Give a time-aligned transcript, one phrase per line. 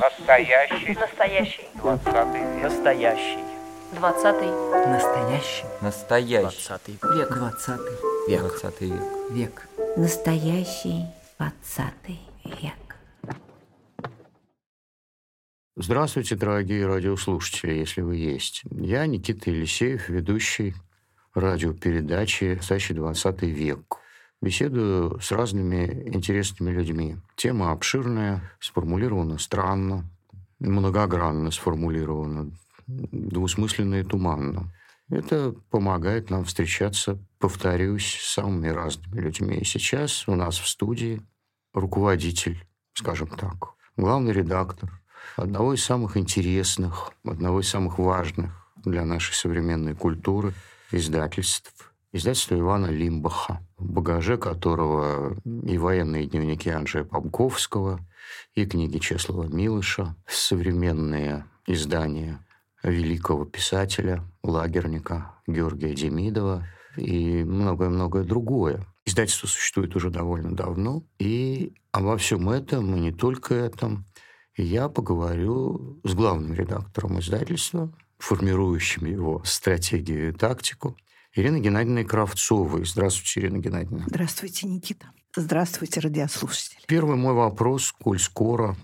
[0.00, 0.94] Настоящий.
[0.94, 1.64] Настоящий.
[1.74, 2.42] Двадцатый.
[2.62, 3.38] Настоящий.
[3.92, 4.50] Двадцатый.
[4.86, 6.42] Настоящий Настоящий.
[6.42, 7.32] двадцатый Век.
[7.32, 7.94] двадцатый
[8.28, 8.40] Век.
[8.40, 9.00] двадцатый век.
[9.30, 9.68] Век.
[9.96, 11.06] Настоящий
[11.38, 12.96] двадцатый век.
[15.76, 18.62] Здравствуйте, дорогие радиослушатели, если вы есть.
[18.70, 20.74] Я Никита Елисеев, ведущий
[21.34, 23.98] радиопередачи «Настоящий 20 век».
[24.42, 27.16] Беседую с разными интересными людьми.
[27.36, 30.08] Тема обширная, сформулирована странно,
[30.60, 32.50] многогранно сформулирована,
[32.86, 34.72] двусмысленно и туманно.
[35.08, 39.56] Это помогает нам встречаться, повторюсь, с самыми разными людьми.
[39.56, 41.22] И сейчас у нас в студии
[41.72, 45.00] руководитель, скажем так, главный редактор
[45.36, 48.52] одного из самых интересных, одного из самых важных
[48.84, 50.54] для нашей современной культуры
[50.90, 51.85] издательств,
[52.16, 58.00] издательство Ивана Лимбаха, в багаже которого и военные дневники Анджея Памковского,
[58.54, 62.44] и книги Чеслова Милыша, современные издания
[62.82, 68.86] великого писателя, лагерника Георгия Демидова и многое-многое другое.
[69.04, 74.04] Издательство существует уже довольно давно, и обо всем этом, и не только этом,
[74.56, 80.96] я поговорю с главным редактором издательства, формирующим его стратегию и тактику,
[81.36, 82.86] Ириной Геннадьевной Кравцовой.
[82.86, 84.06] Здравствуйте, Ирина Геннадьевна.
[84.08, 85.10] Здравствуйте, Никита.
[85.36, 86.78] Здравствуйте, радиослушатели.
[86.86, 88.74] Первый мой вопрос, коль скоро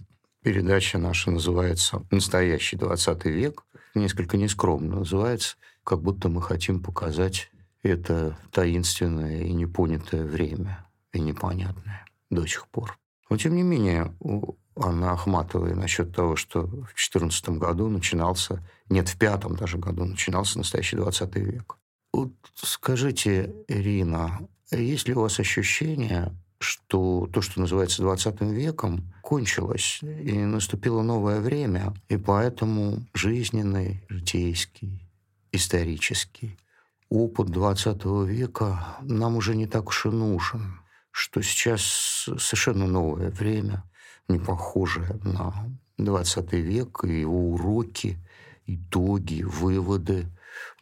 [0.42, 7.50] передача наша называется «Настоящий 20 век», несколько нескромно называется, как будто мы хотим показать
[7.82, 12.98] это таинственное и непонятое время, и непонятное до сих пор.
[13.30, 19.08] Но, тем не менее, у Анны Ахматовой насчет того, что в 2014 году начинался, нет,
[19.08, 21.78] в пятом даже году начинался настоящий 20 век.
[22.12, 30.00] Вот скажите, Ирина, есть ли у вас ощущение, что то, что называется 20 веком, кончилось,
[30.02, 35.08] и наступило новое время, и поэтому жизненный, житейский,
[35.52, 36.58] исторический
[37.08, 40.80] опыт 20 века нам уже не так уж и нужен,
[41.10, 41.82] что сейчас
[42.38, 43.84] совершенно новое время,
[44.28, 45.54] не похожее на
[45.98, 48.18] 20 век, и его уроки,
[48.66, 50.26] итоги, выводы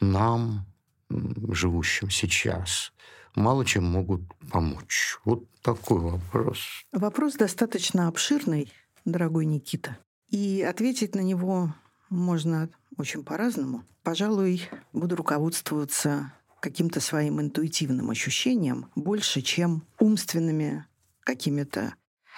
[0.01, 0.67] нам
[1.11, 2.93] живущим сейчас,
[3.35, 5.19] мало чем могут помочь.
[5.25, 6.59] Вот такой вопрос.
[6.93, 8.73] Вопрос достаточно обширный,
[9.05, 9.99] дорогой Никита.
[10.29, 11.75] И ответить на него
[12.09, 13.85] можно очень по-разному.
[14.03, 14.63] Пожалуй,
[14.93, 20.87] буду руководствоваться каким-то своим интуитивным ощущением больше, чем умственными
[21.21, 21.95] какими-то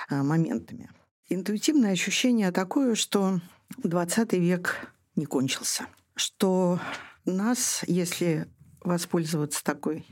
[0.08, 0.90] а, моментами.
[1.28, 3.40] Интуитивное ощущение такое, что
[3.78, 5.86] 20 век не кончился.
[6.14, 6.78] Что
[7.24, 8.48] нас, если
[8.84, 10.06] воспользоваться такой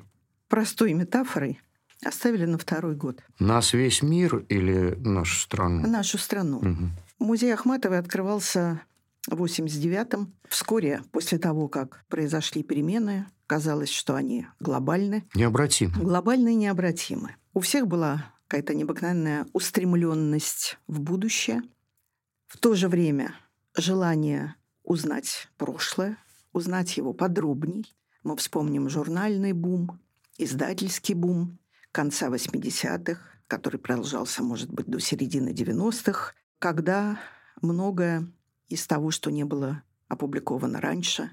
[0.48, 1.60] простой метафорой,
[2.04, 3.22] оставили на второй год.
[3.38, 5.86] Нас весь мир или нашу страну?
[5.86, 6.60] Нашу страну.
[6.60, 6.90] Мгм.
[7.18, 8.82] Музей Ахматовой открывался
[9.26, 10.32] в 89-м.
[10.48, 15.24] Вскоре после того, как произошли перемены, казалось, что они глобальны.
[15.34, 15.94] Необратимо.
[15.96, 17.36] Глобальны и необратимы.
[17.52, 21.62] У всех была какая-то необыкновенная устремленность в будущее.
[22.46, 23.34] В то же время
[23.76, 26.16] желание узнать прошлое,
[26.52, 27.94] узнать его подробней.
[28.22, 29.98] Мы вспомним журнальный бум,
[30.36, 31.58] издательский бум
[31.92, 37.18] конца 80-х, который продолжался, может быть, до середины 90-х, когда
[37.62, 38.26] многое
[38.68, 41.30] из того, что не было опубликовано раньше,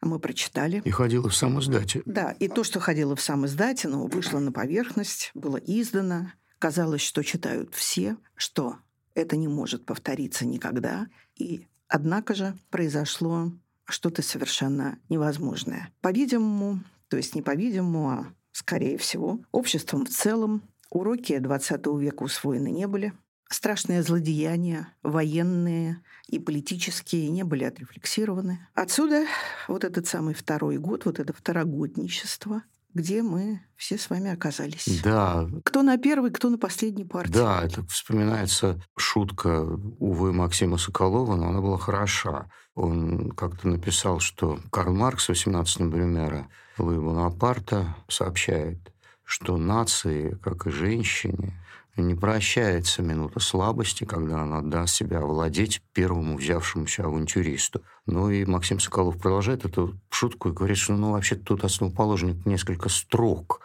[0.00, 0.82] мы прочитали.
[0.84, 2.02] И ходила в сам издате.
[2.04, 6.32] Да, и то, что ходило в сам издате, но вышло на поверхность, было издано.
[6.58, 8.78] Казалось, что читают все, что
[9.14, 11.06] это не может повториться никогда.
[11.36, 13.52] И однако же произошло
[13.86, 15.90] что-то совершенно невозможное.
[16.00, 22.68] По-видимому, то есть не по-видимому, а скорее всего, обществом в целом уроки XX века усвоены
[22.70, 23.12] не были.
[23.50, 28.66] Страшные злодеяния, военные и политические, не были отрефлексированы.
[28.74, 29.26] Отсюда
[29.68, 32.62] вот этот самый второй год, вот это второгодничество,
[32.94, 35.02] где мы все с вами оказались.
[35.02, 37.32] Да, Кто на первый, кто на последней партии.
[37.32, 39.62] да, это вспоминается шутка,
[39.98, 42.46] увы, Максима Соколова, но она была хороша.
[42.74, 46.48] Он как-то написал, что Карл Маркс, 18 Брюмера,
[46.78, 48.78] Луи Бонапарта, сообщает,
[49.24, 51.60] что нации, как и женщине,
[52.02, 57.82] не прощается минута слабости, когда она даст себя овладеть первому взявшемуся авантюристу.
[58.06, 62.88] Ну и Максим Соколов продолжает эту шутку и говорит, что ну вообще тут основоположник несколько
[62.88, 63.60] строк.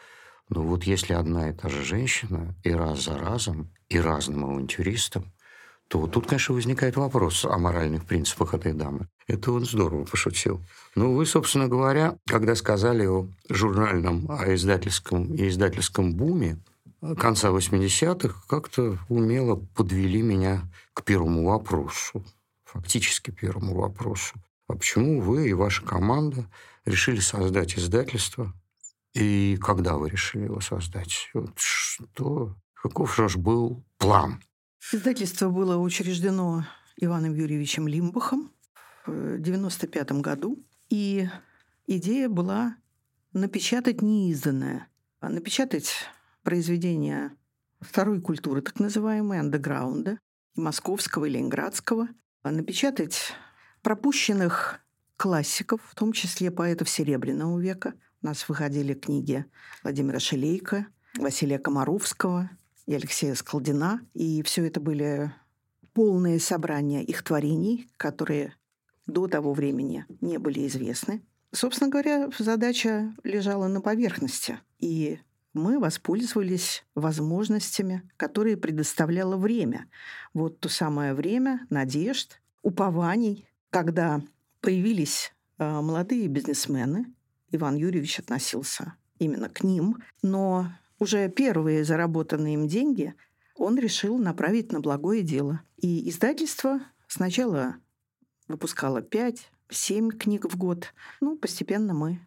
[0.49, 5.31] Но вот если одна и та же женщина и раз за разом, и разным авантюристом,
[5.89, 9.07] то тут, конечно, возникает вопрос о моральных принципах этой дамы.
[9.27, 10.61] Это он здорово пошутил.
[10.93, 16.59] Ну, вы, собственно говоря, когда сказали о журнальном, о издательском и издательском буме,
[17.17, 22.25] конца 80-х как-то умело подвели меня к первому вопросу,
[22.65, 24.35] фактически первому вопросу.
[24.67, 26.49] А почему вы и ваша команда
[26.85, 28.53] решили создать издательство?
[29.13, 31.29] И когда вы решили его создать?
[31.33, 34.43] Вот что, каков же был план?
[34.91, 36.65] Издательство было учреждено
[36.97, 38.51] Иваном Юрьевичем Лимбахом
[39.05, 40.63] в 1995 году.
[40.89, 41.27] И
[41.87, 42.75] идея была
[43.33, 44.87] напечатать неизданное,
[45.19, 45.91] а напечатать
[46.43, 47.35] произведения
[47.81, 50.19] второй культуры, так называемой, андеграунда,
[50.55, 52.09] московского, и ленинградского,
[52.43, 53.33] напечатать
[53.81, 54.79] пропущенных
[55.17, 57.93] классиков, в том числе поэтов Серебряного века.
[58.21, 59.45] У нас выходили книги
[59.83, 60.87] Владимира Шелейка,
[61.17, 62.49] Василия Комаровского
[62.85, 64.01] и Алексея Скалдина.
[64.13, 65.33] И все это были
[65.93, 68.55] полные собрания их творений, которые
[69.05, 71.21] до того времени не были известны.
[71.51, 74.59] Собственно говоря, задача лежала на поверхности.
[74.77, 75.19] И
[75.59, 79.87] мы воспользовались возможностями, которые предоставляло время.
[80.33, 84.21] Вот то самое время надежд, упований, когда
[84.61, 87.13] появились э, молодые бизнесмены,
[87.51, 93.13] Иван Юрьевич относился именно к ним, но уже первые заработанные им деньги
[93.55, 95.61] он решил направить на благое дело.
[95.77, 97.75] И издательство сначала
[98.47, 100.93] выпускало 5-7 книг в год.
[101.19, 102.19] Ну, постепенно мы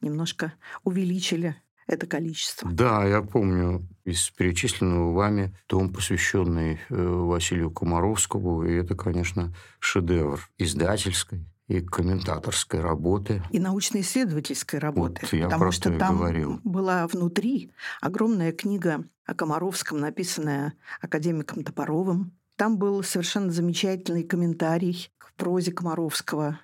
[0.00, 1.56] немножко увеличили
[1.88, 2.70] это количество.
[2.70, 10.48] Да, я помню из перечисленного вами том, посвященный э, Василию Комаровскому, и это, конечно, шедевр
[10.58, 13.42] издательской и комментаторской работы.
[13.50, 15.20] И научно-исследовательской работы.
[15.22, 16.60] Вот, я потому что там говорил.
[16.62, 22.32] была внутри огромная книга о Комаровском, написанная академиком Топоровым.
[22.56, 26.58] Там был совершенно замечательный комментарий к прозе Комаровского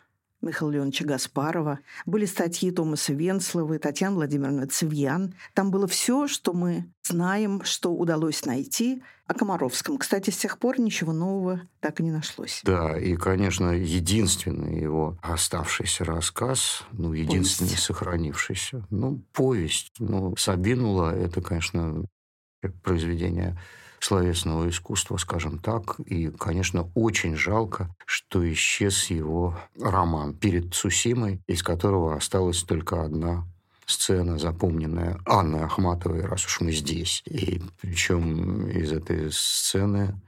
[0.44, 5.34] Михаила Леоновича Гаспарова, были статьи Томаса Венслова, Татьяны Владимировны Цивьян.
[5.54, 9.98] Там было все, что мы знаем, что удалось найти о Комаровском.
[9.98, 12.60] Кстати, с тех пор ничего нового так и не нашлось.
[12.64, 17.84] Да, и, конечно, единственный его оставшийся рассказ, ну, единственный повесть.
[17.84, 19.92] сохранившийся, ну, повесть.
[19.98, 22.04] Ну, Сабинула, это, конечно,
[22.82, 23.58] произведение
[24.04, 25.98] словесного искусства, скажем так.
[26.00, 33.46] И, конечно, очень жалко, что исчез его роман «Перед Цусимой», из которого осталась только одна
[33.86, 37.22] сцена, запомненная Анной Ахматовой, раз уж мы здесь.
[37.26, 40.20] И причем из этой сцены,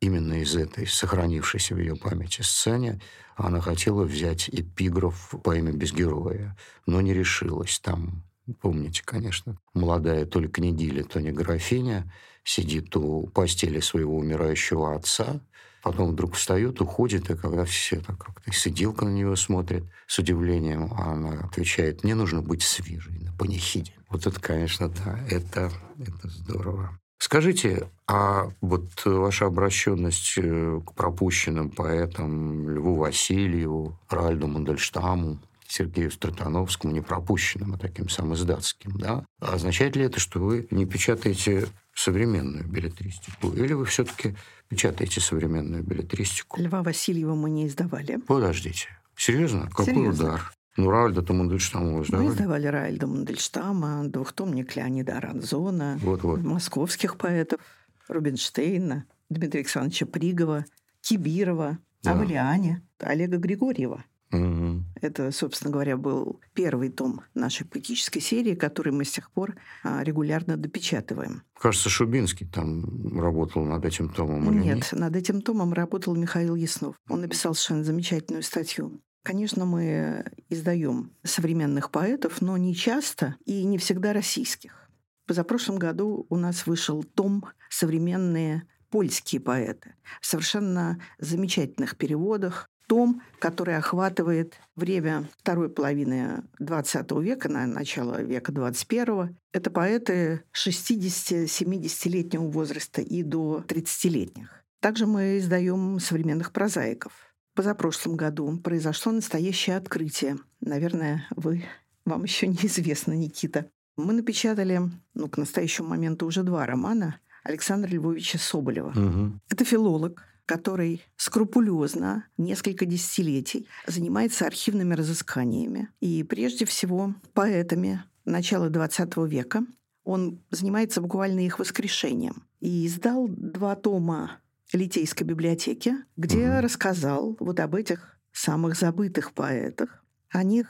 [0.00, 3.00] именно из этой сохранившейся в ее памяти сцене,
[3.36, 7.78] она хотела взять эпиграф по имя Безгероя, но не решилась.
[7.78, 8.24] Там,
[8.60, 12.12] помните, конечно, молодая то ли княгиля, то не графиня–
[12.44, 15.40] сидит у постели своего умирающего отца,
[15.82, 20.92] потом вдруг встает, уходит, и когда все так как-то сиделка на него смотрит с удивлением,
[20.94, 23.92] она отвечает, мне нужно быть свежей на панихиде.
[24.08, 26.98] Вот это, конечно, да, это, это здорово.
[27.18, 36.92] Скажите, а вот ваша обращенность э, к пропущенным поэтам Льву Васильеву, Ральду Мандельштаму, Сергею Стратановскому,
[36.92, 39.24] не пропущенным, а таким самоиздатским, да?
[39.40, 43.52] Означает ли это, что вы не печатаете современную билетристику?
[43.52, 44.36] Или вы все-таки
[44.68, 46.60] печатаете современную билетристику?
[46.60, 48.16] Льва Васильева мы не издавали.
[48.16, 48.88] Подождите.
[49.16, 49.68] Серьезно?
[49.68, 50.24] Какой Серьезно.
[50.24, 50.52] удар?
[50.76, 52.26] Ну, Ральда-то Мандельштама издавали?
[52.26, 56.40] Мы издавали Ральда Мандельштама, двухтомник Леонида Аранзона, вот-вот.
[56.40, 57.60] московских поэтов,
[58.08, 60.64] Рубинштейна, Дмитрия Александровича Пригова,
[61.02, 62.12] Кибирова, да.
[62.12, 64.04] Авалиане, Олега Григорьева.
[64.32, 64.84] Угу.
[65.02, 70.02] Это, собственно говоря, был первый том нашей поэтической серии, который мы с тех пор а,
[70.02, 71.42] регулярно допечатываем.
[71.58, 74.50] Кажется, Шубинский там работал над этим томом.
[74.50, 76.96] Или нет, нет, над этим томом работал Михаил Яснов.
[77.08, 79.02] Он написал совершенно замечательную статью.
[79.22, 84.90] Конечно, мы издаем современных поэтов, но не часто и не всегда российских.
[85.26, 93.76] Позапрошлом году у нас вышел том «Современные польские поэты» в совершенно замечательных переводах том, который
[93.76, 99.34] охватывает время второй половины XX века, на начало века XXI.
[99.52, 104.62] Это поэты 60-70-летнего возраста и до 30-летних.
[104.80, 107.12] Также мы издаем современных прозаиков.
[107.54, 110.38] Позапрошлом году произошло настоящее открытие.
[110.60, 111.64] Наверное, вы,
[112.04, 113.70] вам еще неизвестно, Никита.
[113.96, 114.80] Мы напечатали,
[115.14, 118.90] ну, к настоящему моменту уже два романа Александра Львовича Соболева.
[118.90, 119.40] Угу.
[119.50, 129.28] Это филолог, который скрупулезно несколько десятилетий занимается архивными разысканиями и прежде всего поэтами начала XX
[129.28, 129.64] века.
[130.04, 132.44] Он занимается буквально их воскрешением.
[132.60, 134.40] И издал два тома
[134.72, 136.62] Литейской библиотеки, где угу.
[136.62, 140.02] рассказал вот об этих самых забытых поэтах.
[140.30, 140.66] О них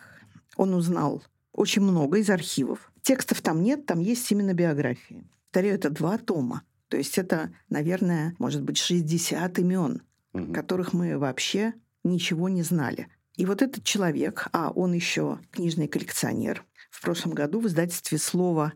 [0.57, 2.93] он узнал очень много из архивов.
[3.02, 5.25] Текстов там нет, там есть именно биографии.
[5.50, 6.62] Повторяю, это два тома.
[6.92, 10.02] То есть это, наверное, может быть 60 имен,
[10.34, 10.52] Мгм.
[10.52, 11.72] которых мы вообще
[12.04, 13.08] ничего не знали.
[13.38, 18.75] И вот этот человек, а он еще книжный коллекционер, в прошлом году в издательстве «Слово»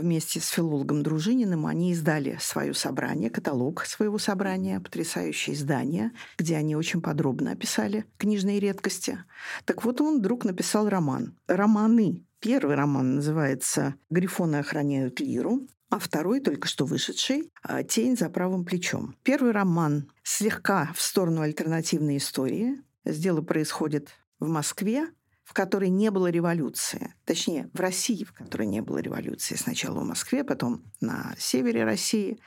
[0.00, 6.76] вместе с филологом Дружининым они издали свое собрание, каталог своего собрания, потрясающее издание, где они
[6.76, 9.18] очень подробно описали книжные редкости.
[9.64, 11.36] Так вот он вдруг написал роман.
[11.46, 12.24] Романы.
[12.40, 18.64] Первый роман называется «Грифоны охраняют лиру», а второй, только что вышедший, а, «Тень за правым
[18.64, 19.14] плечом».
[19.22, 22.82] Первый роман слегка в сторону альтернативной истории.
[23.04, 24.10] Дело происходит
[24.40, 25.08] в Москве,
[25.46, 27.14] в которой не было революции.
[27.24, 29.54] Точнее, в России, в которой не было революции.
[29.54, 32.40] Сначала в Москве, потом на севере России.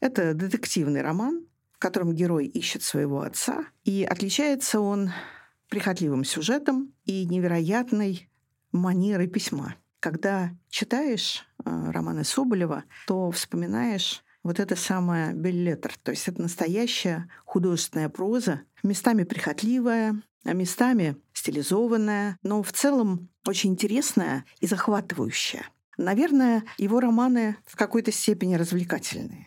[0.00, 3.66] Это детективный роман, в котором герой ищет своего отца.
[3.84, 5.12] И отличается он
[5.68, 8.28] прихотливым сюжетом и невероятной
[8.72, 9.76] манерой письма.
[10.00, 15.94] Когда читаешь э, романы Соболева, то вспоминаешь вот это самое беллетр.
[16.02, 23.70] То есть это настоящая художественная проза, местами прихотливая, а местами стилизованная, но в целом очень
[23.70, 25.64] интересная и захватывающая.
[25.96, 29.46] Наверное, его романы в какой-то степени развлекательные.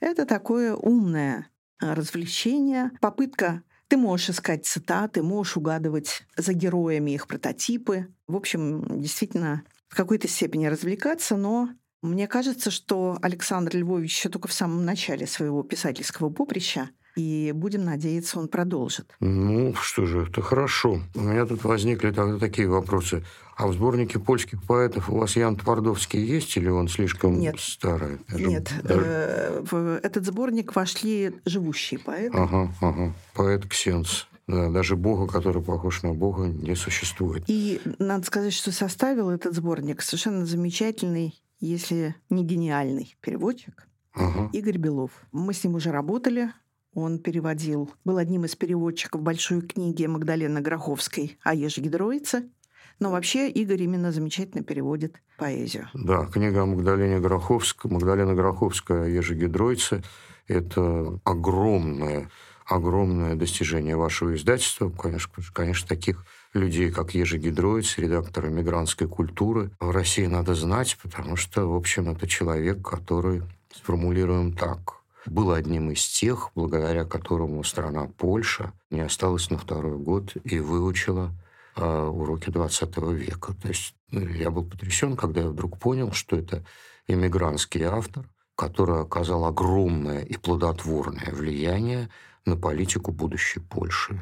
[0.00, 1.48] Это такое умное
[1.80, 8.08] а, развлечение, попытка ты можешь искать цитаты, можешь угадывать за героями их прототипы.
[8.26, 11.70] В общем, действительно, в какой-то степени развлекаться, но
[12.02, 17.84] мне кажется, что Александр Львович еще только в самом начале своего писательского поприща, и будем
[17.84, 19.12] надеяться, он продолжит.
[19.18, 21.00] Ну, что же, это хорошо.
[21.16, 23.24] У меня тут возникли тогда такие вопросы.
[23.56, 27.56] А в сборнике польских поэтов у вас Ян Твардовский есть или он слишком Нет.
[27.58, 28.18] старый?
[28.28, 32.38] Даже- Нет, даже- э, в этот сборник вошли живущие поэты.
[32.38, 33.12] Ага, ага.
[33.34, 34.28] Поэт Ксенс.
[34.46, 37.42] Да, даже Бога, который похож на Бога, не существует.
[37.48, 44.48] И надо сказать, что составил этот сборник совершенно замечательный, если не гениальный переводчик Ага.
[44.52, 45.10] Игорь Белов.
[45.32, 46.50] Мы с ним уже работали.
[47.00, 52.50] Он переводил, был одним из переводчиков большой книги Магдалены Гроховской о Еже Гидроице.
[52.98, 55.88] Но вообще Игорь именно замечательно переводит поэзию.
[55.94, 60.02] Да, книга о Магдалене Гороховской, Магдалена Гороховская «Ежегидройцы»–
[60.48, 62.30] это огромное,
[62.66, 64.90] огромное достижение вашего издательства.
[64.90, 71.64] Конечно, конечно, таких людей, как Ежегидройц, редактор эмигрантской культуры, в России надо знать, потому что,
[71.72, 74.97] в общем, это человек, который, сформулируем так,
[75.28, 81.32] был одним из тех, благодаря которому страна Польша не осталась на второй год и выучила
[81.76, 83.54] а, уроки 20 века.
[83.60, 86.64] То есть ну, я был потрясен, когда я вдруг понял, что это
[87.06, 92.10] иммигрантский автор, который оказал огромное и плодотворное влияние
[92.44, 94.20] на политику будущей Польши,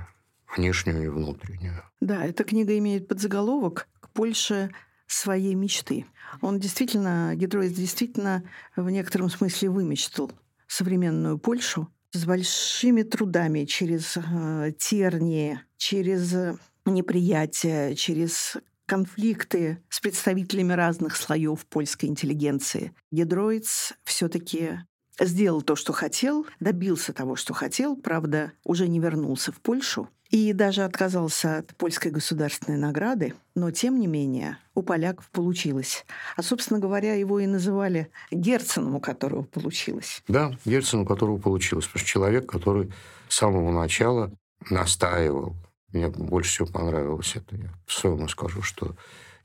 [0.56, 1.82] внешнюю и внутреннюю.
[2.00, 4.70] Да, эта книга имеет подзаголовок «К Польше
[5.06, 6.06] своей мечты».
[6.40, 8.42] Он действительно, Гидроиц действительно
[8.74, 10.30] в некотором смысле вымечтал
[10.66, 18.56] современную Польшу с большими трудами через э, тернии, через э, неприятия, через
[18.86, 22.94] конфликты с представителями разных слоев польской интеллигенции.
[23.10, 24.80] Гидроиц все-таки
[25.18, 30.52] сделал то, что хотел, добился того, что хотел, правда, уже не вернулся в Польшу и
[30.52, 36.04] даже отказался от польской государственной награды, но тем не менее у поляков получилось.
[36.36, 40.22] А, собственно говоря, его и называли Герценом, у которого получилось.
[40.28, 41.86] Да, Герцен, у которого получилось.
[41.86, 42.92] Потому что человек, который
[43.28, 44.32] с самого начала
[44.70, 45.54] настаивал.
[45.92, 47.56] Мне больше всего понравилось это.
[47.56, 48.96] Я по-своему скажу, что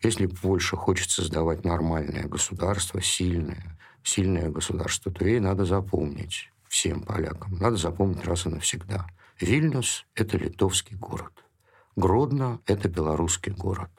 [0.02, 7.58] если Польша хочет создавать нормальное государство, сильное, сильное государство, то ей надо запомнить всем полякам.
[7.60, 9.08] Надо запомнить раз и навсегда.
[9.42, 11.34] Вильнюс– это литовский город.
[11.96, 13.90] Гродно– это белорусский город.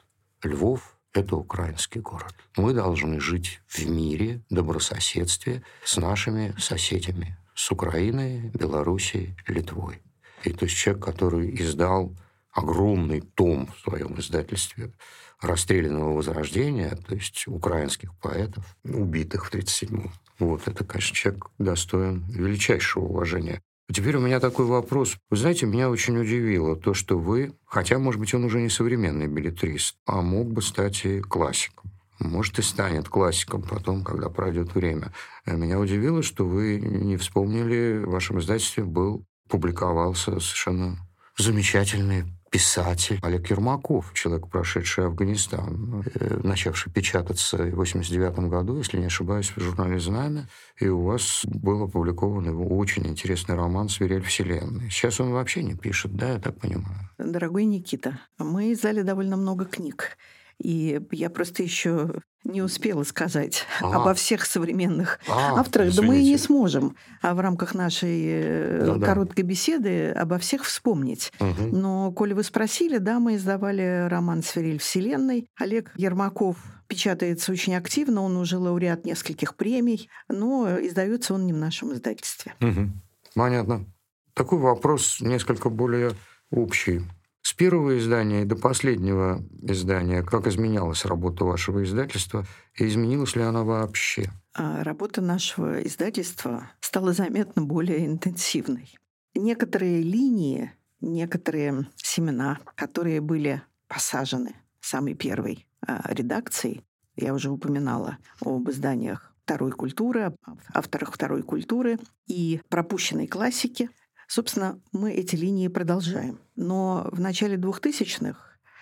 [0.41, 2.33] Львов– это украинский город.
[2.55, 10.01] Мы должны жить в мире, добрососедстве с нашими соседями, с Украиной, Белоруссией, Литвой.
[10.43, 12.15] И то есть человек, который издал
[12.51, 14.93] огромный том в своем издательстве
[15.41, 20.13] расстрелянного возрождения, то есть украинских поэтов, убитых в 1937-м.
[20.39, 23.61] Вот это, конечно, человек достоин величайшего уважения.
[23.93, 25.17] Теперь у меня такой вопрос.
[25.29, 29.27] Вы знаете, меня очень удивило то, что вы, хотя, может быть, он уже не современный
[29.27, 31.91] билетрист, а мог бы стать и классиком.
[32.19, 35.13] Может, и станет классиком потом, когда пройдет время.
[35.45, 40.97] Меня удивило, что вы не вспомнили, в вашем издательстве был, публиковался совершенно
[41.37, 42.23] замечательный
[42.53, 49.51] писатель Олег Ермаков, человек, прошедший Афганистан, э, начавший печататься в 89 году, если не ошибаюсь,
[49.55, 50.47] в журнале «Знамя».
[50.79, 54.91] И у вас был опубликован его очень интересный роман «Свирель вселенной».
[54.91, 57.09] Сейчас он вообще не пишет, да, я так понимаю?
[57.17, 60.15] Дорогой Никита, мы издали довольно много книг.
[60.63, 63.97] И я просто еще не успела сказать Ага.
[64.01, 65.93] обо всех современных А, авторах.
[65.95, 66.43] Да мы и не извините.
[66.43, 69.05] сможем а в рамках нашей э, Ну да.
[69.05, 71.31] короткой беседы обо всех вспомнить.
[71.39, 71.69] Мгм.
[71.79, 75.47] Но, коли вы спросили, да, мы издавали роман «Сфериль Вселенной».
[75.59, 81.57] Олег Ермаков печатается очень активно, он уже лауреат нескольких премий, но издается он не в
[81.57, 82.53] нашем издательстве.
[82.59, 83.01] Мгм.
[83.35, 83.85] Понятно.
[84.33, 86.11] Такой вопрос несколько более
[86.51, 87.01] общий.
[87.43, 92.45] С первого издания до последнего издания как изменялась работа вашего издательства
[92.75, 94.31] и изменилась ли она вообще?
[94.53, 98.97] А работа нашего издательства стала заметно более интенсивной.
[99.35, 100.71] Некоторые линии,
[101.01, 106.81] некоторые семена, которые были посажены самой первой а, редакцией,
[107.17, 110.33] я уже упоминала об изданиях второй культуры,
[110.73, 113.89] авторах второй культуры и пропущенной классики.
[114.33, 116.39] Собственно, мы эти линии продолжаем.
[116.55, 118.39] Но в начале 2000-х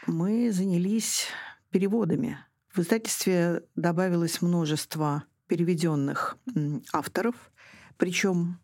[0.07, 1.25] мы занялись
[1.71, 2.37] переводами.
[2.73, 6.37] В издательстве добавилось множество переведенных
[6.93, 7.35] авторов,
[7.97, 8.61] причем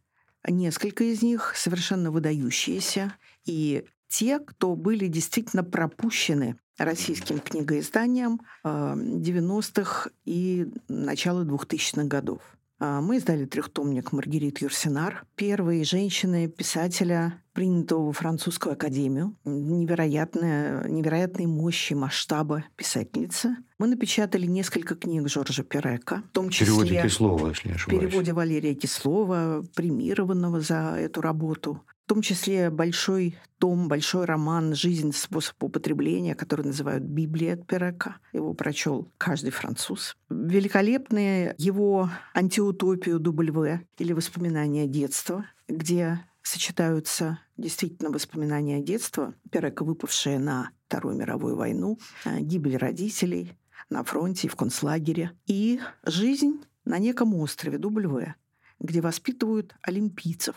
[0.47, 10.09] несколько из них совершенно выдающиеся, и те, кто были действительно пропущены российским книгоизданием э, 90-х
[10.23, 12.56] и начала 2000-х годов.
[12.79, 19.35] А, Мы издали трехтомник Маргарит Юрсинар, первой женщины-писателя, принятого во французскую академию.
[19.45, 23.55] Невероятная, невероятной мощи масштаба писательницы.
[23.79, 27.77] Мы напечатали несколько книг Жоржа Перека, в том В числе переводе Кислова, если не в
[27.77, 28.01] ошибаюсь.
[28.03, 31.81] переводе Валерия Кислова, премированного за эту работу.
[32.07, 35.11] В том числе большой том, большой роман «Жизнь.
[35.11, 38.15] Способ употребления», который называют «Библия от Перека».
[38.31, 40.15] Его прочел каждый француз.
[40.29, 50.71] Великолепные его антиутопию «W» или «Воспоминания детства», где сочетаются действительно воспоминания детства, Перека, выпавшие на
[50.87, 53.59] Вторую мировую войну, э, гибель родителей
[53.89, 58.33] на фронте и в концлагере, и жизнь на неком острове W,
[58.79, 60.55] где воспитывают олимпийцев.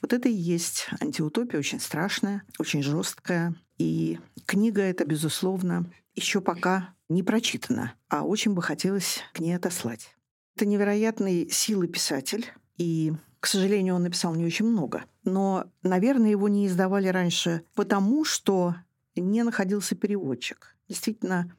[0.00, 3.54] Вот это и есть антиутопия, очень страшная, очень жесткая.
[3.78, 10.16] И книга эта, безусловно, еще пока не прочитана, а очень бы хотелось к ней отослать.
[10.56, 12.46] Это невероятной силы писатель,
[12.76, 15.04] и, к сожалению, он написал не очень много.
[15.24, 18.74] Но, наверное, его не издавали раньше потому, что
[19.16, 20.76] не находился переводчик.
[20.88, 21.54] Действительно,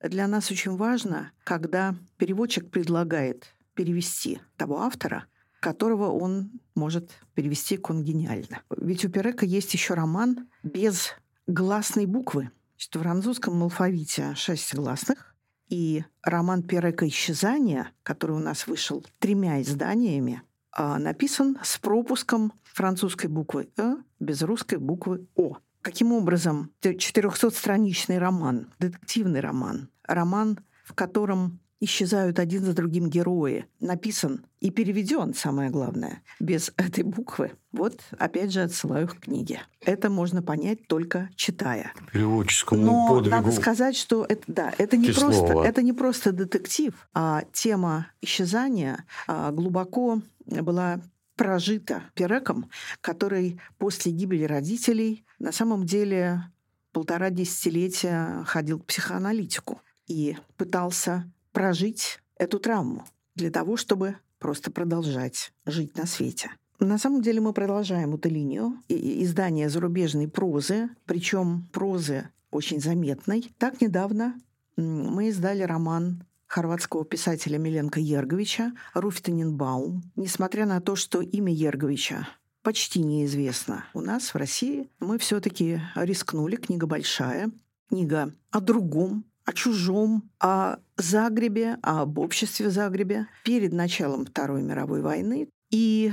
[0.00, 5.26] для нас очень важно, когда переводчик предлагает перевести того автора,
[5.64, 8.60] которого он может перевести конгениально.
[8.76, 11.12] Ведь у Перека есть еще роман без
[11.46, 12.50] гласной буквы.
[12.76, 15.34] Значит, в французском алфавите шесть гласных,
[15.70, 23.28] и роман Перека «Исчезание», который у нас вышел тремя изданиями, а, написан с пропуском французской
[23.28, 25.56] буквы «э» без русской буквы «о».
[25.80, 34.44] Каким образом 400-страничный роман, детективный роман, роман, в котором исчезают один за другим герои, написан
[34.60, 37.52] и переведен, самое главное, без этой буквы.
[37.72, 39.60] Вот, опять же, отсылаю к книге.
[39.80, 41.92] Это можно понять только читая.
[42.12, 43.36] Переводческому Но подвигу.
[43.36, 45.30] надо сказать, что это, да, это не, Кислова.
[45.32, 51.00] просто, это не просто детектив, а тема исчезания а, глубоко была
[51.36, 52.70] прожита Переком,
[53.00, 56.44] который после гибели родителей на самом деле
[56.92, 65.52] полтора десятилетия ходил к психоаналитику и пытался прожить эту травму для того, чтобы просто продолжать
[65.64, 66.50] жить на свете.
[66.80, 73.54] На самом деле мы продолжаем эту линию издания зарубежной прозы, причем прозы очень заметной.
[73.56, 74.34] Так недавно
[74.76, 80.02] мы издали роман хорватского писателя Миленко Ерговича «Руфтененбаум».
[80.16, 82.28] Несмотря на то, что имя Ерговича
[82.62, 86.56] почти неизвестно у нас в России, мы все-таки рискнули.
[86.56, 87.50] Книга большая,
[87.88, 95.48] книга о другом, о чужом, о Загребе, об обществе Загребе перед началом Второй мировой войны.
[95.70, 96.12] И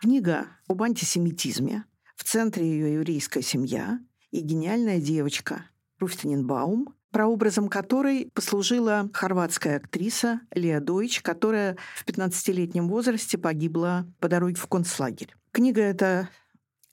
[0.00, 1.84] книга об антисемитизме.
[2.16, 5.66] В центре ее еврейская семья и гениальная девочка
[5.98, 14.56] Руфтененбаум, прообразом которой послужила хорватская актриса Леа Дойч, которая в 15-летнем возрасте погибла по дороге
[14.56, 15.34] в концлагерь.
[15.52, 16.28] Книга эта,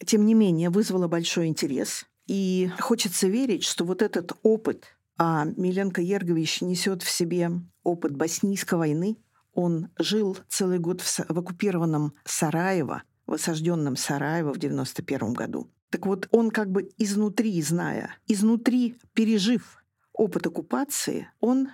[0.05, 2.05] тем не менее, вызвала большой интерес.
[2.27, 7.51] И хочется верить, что вот этот опыт, а Миленко Ергович несет в себе
[7.83, 9.17] опыт боснийской войны,
[9.53, 15.69] он жил целый год в, в оккупированном Сараево, в осажденном Сараево в 91 году.
[15.89, 21.69] Так вот, он как бы изнутри, зная, изнутри пережив опыт оккупации, он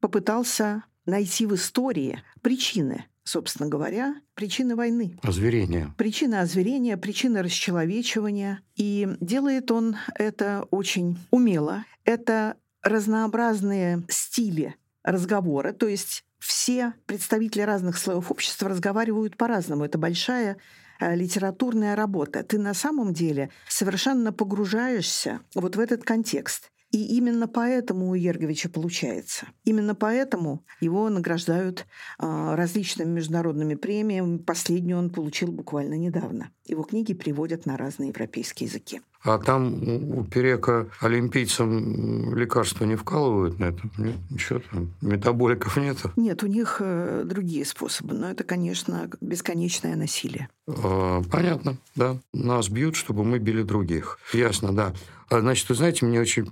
[0.00, 5.18] попытался найти в истории причины, собственно говоря, причины войны.
[5.22, 5.94] Озверение.
[5.96, 8.60] Причина озверения, причина расчеловечивания.
[8.76, 11.84] И делает он это очень умело.
[12.04, 19.84] Это разнообразные стили разговора, то есть все представители разных слоев общества разговаривают по-разному.
[19.84, 20.56] Это большая
[20.98, 22.42] э, литературная работа.
[22.42, 26.70] Ты на самом деле совершенно погружаешься вот в этот контекст.
[26.90, 29.46] И именно поэтому у Ерговича получается.
[29.64, 31.86] Именно поэтому его награждают
[32.18, 34.38] э, различными международными премиями.
[34.38, 36.50] Последнюю он получил буквально недавно.
[36.64, 39.02] Его книги переводят на разные европейские языки.
[39.22, 39.74] А там
[40.18, 43.82] у Перека олимпийцам лекарства не вкалывают на это?
[43.98, 46.10] Нет, ничего там, метаболиков нету?
[46.16, 50.48] Нет, у них э, другие способы, но это, конечно, бесконечное насилие.
[50.66, 52.16] А, понятно, да.
[52.32, 54.18] Нас бьют, чтобы мы били других.
[54.32, 54.94] Ясно, да.
[55.28, 56.46] А, значит, вы знаете, мне очень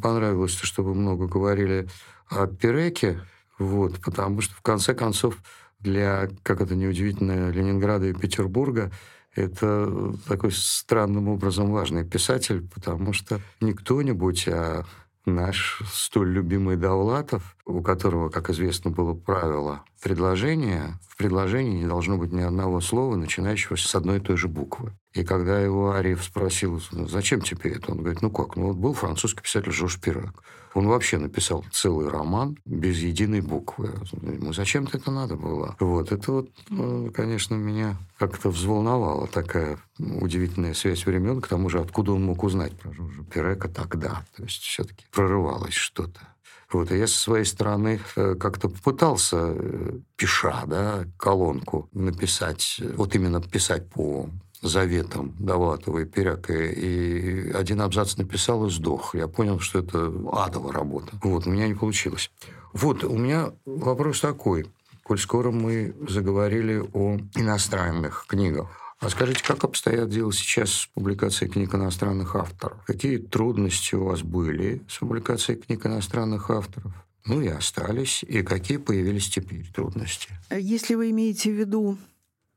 [0.00, 1.88] понравилось, что вы много говорили
[2.28, 3.22] о Переке,
[3.58, 5.38] вот, потому что, в конце концов,
[5.80, 8.92] для, как это неудивительно, Ленинграда и Петербурга
[9.34, 14.84] это такой странным образом важный писатель, потому что не кто-нибудь, а
[15.24, 22.18] наш столь любимый Давлатов, у которого, как известно, было правило предложения, в предложении не должно
[22.18, 24.92] быть ни одного слова, начинающегося с одной и той же буквы.
[25.12, 28.76] И когда его Ариев спросил, «Ну, зачем тебе это, он говорит, ну как, ну вот
[28.76, 30.42] был французский писатель Жорж Пирак.
[30.74, 33.90] Он вообще написал целый роман без единой буквы.
[34.22, 35.76] Ему зачем-то это надо было?
[35.80, 41.42] Вот, это вот, ну, конечно, меня как-то взволновало такая удивительная связь времен.
[41.42, 44.24] К тому же, откуда он мог узнать про Жоржа Пирека тогда?
[44.34, 46.20] То есть все-таки прорывалось что-то.
[46.72, 53.14] Вот, и я со своей стороны э, как-то попытался, э, пиша, да, колонку написать, вот
[53.14, 54.28] именно писать по
[54.62, 59.14] заветом Давлатова и Перяка, и один абзац написал и сдох.
[59.14, 61.18] Я понял, что это адовая работа.
[61.22, 62.30] Вот, у меня не получилось.
[62.72, 64.66] Вот, у меня вопрос такой.
[65.02, 71.50] Коль скоро мы заговорили о иностранных книгах, а скажите, как обстоят дела сейчас с публикацией
[71.50, 72.78] книг иностранных авторов?
[72.84, 76.92] Какие трудности у вас были с публикацией книг иностранных авторов?
[77.24, 78.22] Ну и остались.
[78.22, 80.28] И какие появились теперь трудности?
[80.50, 81.98] Если вы имеете в виду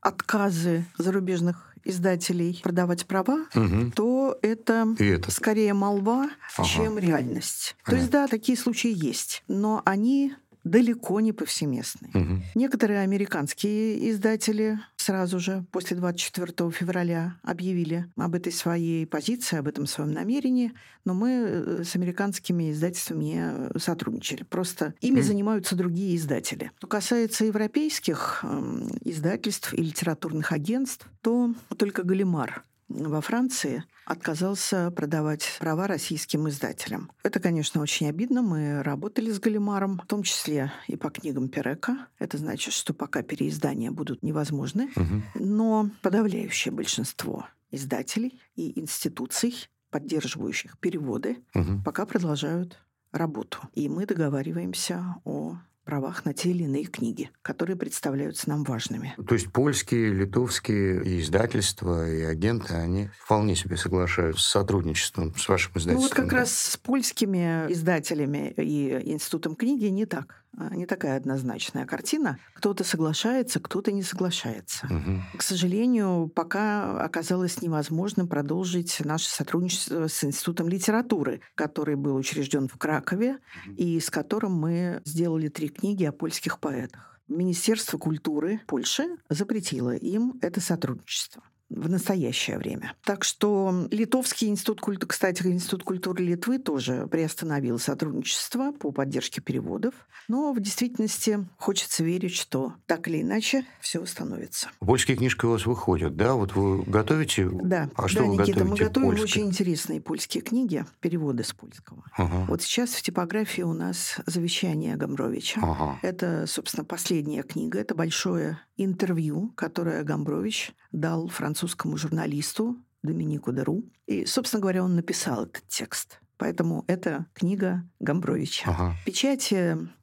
[0.02, 3.92] отказы зарубежных издателей продавать права, угу.
[3.96, 6.68] то это, это скорее молва, ага.
[6.68, 7.76] чем реальность.
[7.84, 7.92] Понятно.
[7.92, 12.10] То есть, да, такие случаи есть, но они далеко не повсеместны.
[12.14, 12.42] Угу.
[12.56, 19.86] Некоторые американские издатели сразу же после 24 февраля объявили об этой своей позиции, об этом
[19.86, 20.74] своем намерении,
[21.06, 24.44] но мы э, с американскими издательствами не сотрудничали.
[24.44, 25.24] Просто ими mm.
[25.24, 26.72] занимаются другие издатели.
[26.78, 35.58] Что касается европейских э, издательств и литературных агентств, то только Галимар во Франции отказался продавать
[35.60, 37.12] права российским издателям.
[37.24, 38.42] Это, конечно, очень обидно.
[38.42, 42.08] Мы работали с Галимаром, в том числе и по книгам Перека.
[42.20, 44.92] Это значит, что пока переиздания будут невозможны.
[44.96, 45.44] Угу.
[45.44, 51.82] Но подавляющее большинство издателей и институций, поддерживающих переводы, угу.
[51.84, 52.80] пока продолжают
[53.12, 53.60] работу.
[53.74, 59.16] И мы договариваемся о правах на те или иные книги, которые представляются нам важными.
[59.28, 65.72] То есть польские, литовские издательства и агенты, они вполне себе соглашаются с сотрудничеством с вашим
[65.76, 65.96] издательством?
[65.96, 66.38] Ну вот как да?
[66.38, 70.44] раз с польскими издателями и Институтом книги не так.
[70.58, 72.40] А, не такая однозначная картина.
[72.54, 74.86] Кто-то соглашается, кто-то не соглашается.
[74.86, 75.38] Угу.
[75.38, 82.78] К сожалению, пока оказалось невозможно продолжить наше сотрудничество с Институтом литературы, который был учрежден в
[82.78, 83.76] Кракове, угу.
[83.76, 87.20] и с которым мы сделали три книги о польских поэтах.
[87.28, 92.94] Министерство культуры Польши запретило им это сотрудничество в настоящее время.
[93.04, 99.94] Так что Литовский институт культуры, кстати, Институт культуры Литвы тоже приостановил сотрудничество по поддержке переводов.
[100.28, 104.70] Но в действительности хочется верить, что так или иначе все установится.
[104.80, 106.34] Польские книжки у вас выходят, да?
[106.34, 107.50] Вот вы готовите?
[107.52, 107.90] Да.
[107.96, 109.24] А что да, вы Никита, готовите мы готовим польские?
[109.24, 112.04] очень интересные польские книги, переводы с польского.
[112.16, 112.46] Ага.
[112.48, 115.62] Вот сейчас в типографии у нас «Завещание Гамбровича».
[115.64, 116.00] Ага.
[116.02, 117.80] Это, собственно, последняя книга.
[117.80, 123.84] Это большое интервью, которое Гамбрович дал французскому журналисту Доминику Деру.
[124.08, 126.20] И, собственно говоря, он написал этот текст.
[126.38, 128.70] Поэтому это книга Гамбровича.
[128.70, 128.96] Ага.
[129.06, 129.54] Печать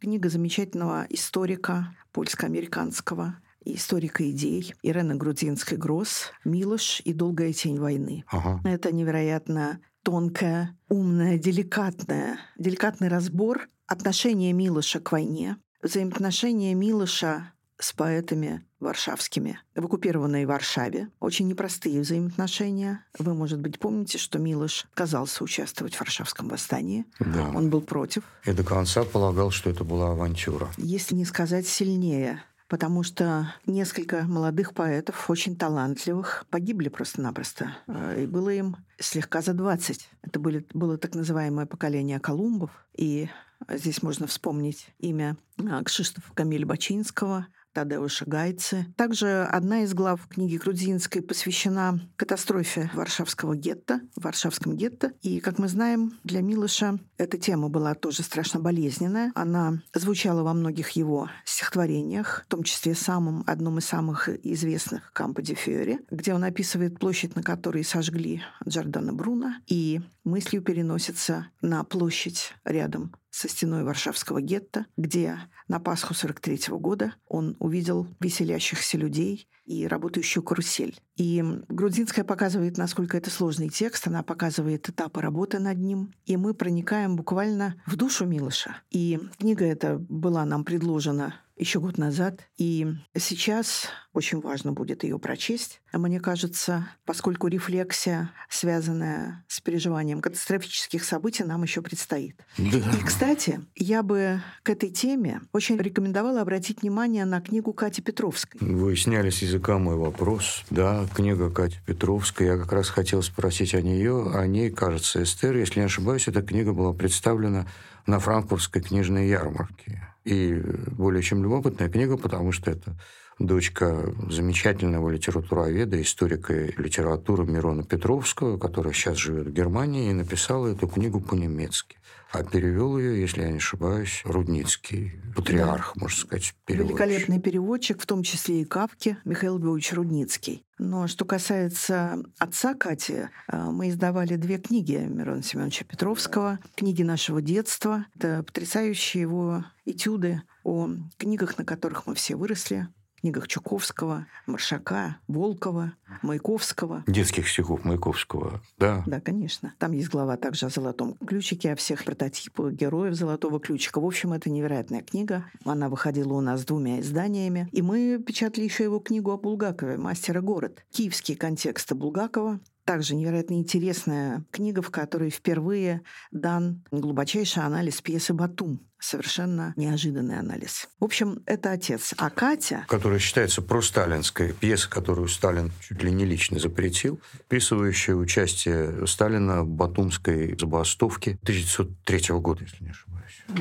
[0.01, 8.25] книга замечательного историка польско-американского историка идей Ирены Грудинской-Гросс «Милош и долгая тень войны».
[8.29, 8.61] Ага.
[8.69, 17.52] Это невероятно тонкая, умная, деликатная, деликатный разбор отношения Милоша к войне, взаимоотношения Милоша
[17.83, 21.09] с поэтами варшавскими в оккупированной Варшаве.
[21.21, 23.05] Очень непростые взаимоотношения.
[23.19, 27.05] Вы, может быть, помните, что Милош отказался участвовать в Варшавском восстании.
[27.19, 27.51] Да.
[27.55, 28.23] Он был против.
[28.45, 30.71] И до конца полагал, что это была авантюра.
[30.77, 37.77] Если не сказать сильнее, потому что несколько молодых поэтов, очень талантливых, погибли просто-напросто.
[37.87, 40.09] Э, и было им слегка за 20.
[40.23, 42.71] Это были, было так называемое поколение Колумбов.
[42.97, 43.29] И
[43.69, 48.87] здесь можно вспомнить имя э, Кшиштофа Камиля Бачинского– Тадеуша Гайцы.
[48.97, 55.13] Также одна из глав книги Крудзинской посвящена катастрофе Варшавского гетто, Варшавском гетто.
[55.23, 59.33] И, как мы знаем, для Милыша эта тема была тоже страшно болезненная.
[59.35, 65.43] Она звучала во многих его стихотворениях, в том числе самым, одном из самых известных «Кампо
[65.43, 71.85] де Фьори», где он описывает площадь, на которой сожгли Джордана Бруно, и мыслью переносится на
[71.85, 78.99] площадь рядом со стеной Варшавского гетто, где на Пасху 43 -го года он увидел веселящихся
[78.99, 80.99] людей и работающую карусель.
[81.17, 86.55] И Грудинская показывает, насколько это сложный текст, она показывает этапы работы над ним, и мы
[86.55, 88.77] проникаем буквально в душу Милыша.
[88.91, 92.41] И книга эта была нам предложена еще год назад.
[92.59, 95.81] И сейчас очень важно будет ее прочесть.
[95.93, 102.37] Мне кажется, поскольку рефлексия, связанная с переживанием катастрофических событий, нам еще предстоит.
[102.59, 102.79] Да.
[102.79, 108.61] И, кстати, я бы к этой теме очень рекомендовала обратить внимание на книгу Кати Петровской.
[108.61, 110.65] Вы сняли с языка мой вопрос.
[110.71, 112.47] Да, книга Кати Петровской.
[112.47, 114.31] Я как раз хотел спросить о нее.
[114.33, 117.67] О ней, кажется, Эстер, если не ошибаюсь, эта книга была представлена
[118.07, 120.09] на франкфуртской книжной ярмарке.
[120.25, 120.55] И
[120.87, 122.97] более чем любопытная книга, потому что это
[123.39, 130.89] дочка замечательного литературоведа, историка литературы Мирона Петровского, который сейчас живет в Германии, и написала эту
[130.89, 131.99] книгу по-немецки.
[132.33, 136.01] А перевел ее, если я не ошибаюсь, Рудницкий, патриарх, да.
[136.01, 136.99] можно сказать, переводчик.
[136.99, 140.65] Великолепный переводчик, в том числе и Кавки, Михаил Львович Рудницкий.
[140.79, 147.43] Но что касается отца Кати, э, мы издавали две книги Мирона Семеновича Петровского, книги нашего
[147.43, 148.07] детства.
[148.17, 152.89] Это потрясающие его этюды о книгах, на которых мы все выросли,
[153.23, 157.05] книгах Чуковского, Маршака, Волкова, Маяковского.
[157.07, 159.05] Детских стихов Маяковского, да.
[159.07, 159.75] Да, конечно.
[159.79, 164.01] Там есть глава также о золотом ключике, о всех прототипах героев золотого ключика.
[164.01, 165.45] В общем, это невероятная книга.
[165.65, 167.69] Она выходила у нас двумя изданиями.
[167.71, 170.85] И мы печатали еще его книгу о Булгакове «Мастера город».
[170.91, 178.81] Киевские контексты Булгакова, также невероятно интересная книга, в которой впервые дан глубочайший анализ пьесы «Батум».
[178.99, 180.89] Совершенно неожиданный анализ.
[181.01, 182.15] В общем, это отец.
[182.19, 182.87] А Катя...
[182.89, 184.53] Которая считается просталинской.
[184.53, 192.39] Пьеса, которую Сталин чуть ли не лично запретил, описывающая участие Сталина в Батумской забастовке 1903
[192.39, 193.12] года, если не ошибаюсь.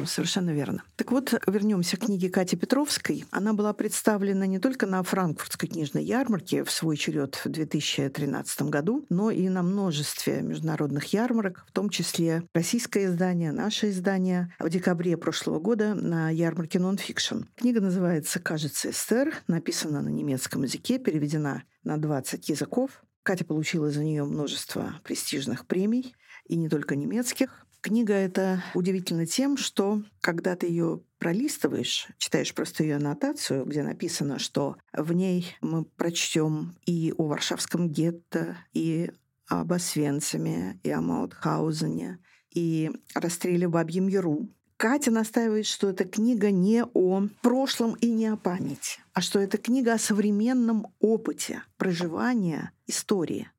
[0.05, 0.83] Совершенно верно.
[0.95, 3.25] Так вот, вернемся к книге Кати Петровской.
[3.31, 9.05] Она была представлена не только на Франкфуртской книжной ярмарке в свой черед в 2013 году,
[9.09, 15.17] но и на множестве международных ярмарок, в том числе российское издание, наше издание в декабре
[15.17, 17.45] прошлого года на ярмарке Nonfiction.
[17.55, 23.03] Книга называется «Кажется, Эстер», написана на немецком языке, переведена на 20 языков.
[23.23, 27.65] Катя получила за нее множество престижных премий, и не только немецких.
[27.81, 34.37] Книга эта удивительна тем, что когда ты ее пролистываешь, читаешь просто ее аннотацию, где написано,
[34.37, 39.11] что в ней мы прочтем и о Варшавском гетто, и
[39.47, 42.19] об Освенциме, и о Маутхаузене,
[42.51, 44.47] и расстреле в Бабьем Яру.
[44.77, 49.57] Катя настаивает, что эта книга не о прошлом и не о памяти, а что это
[49.57, 53.49] книга о современном опыте проживания истории.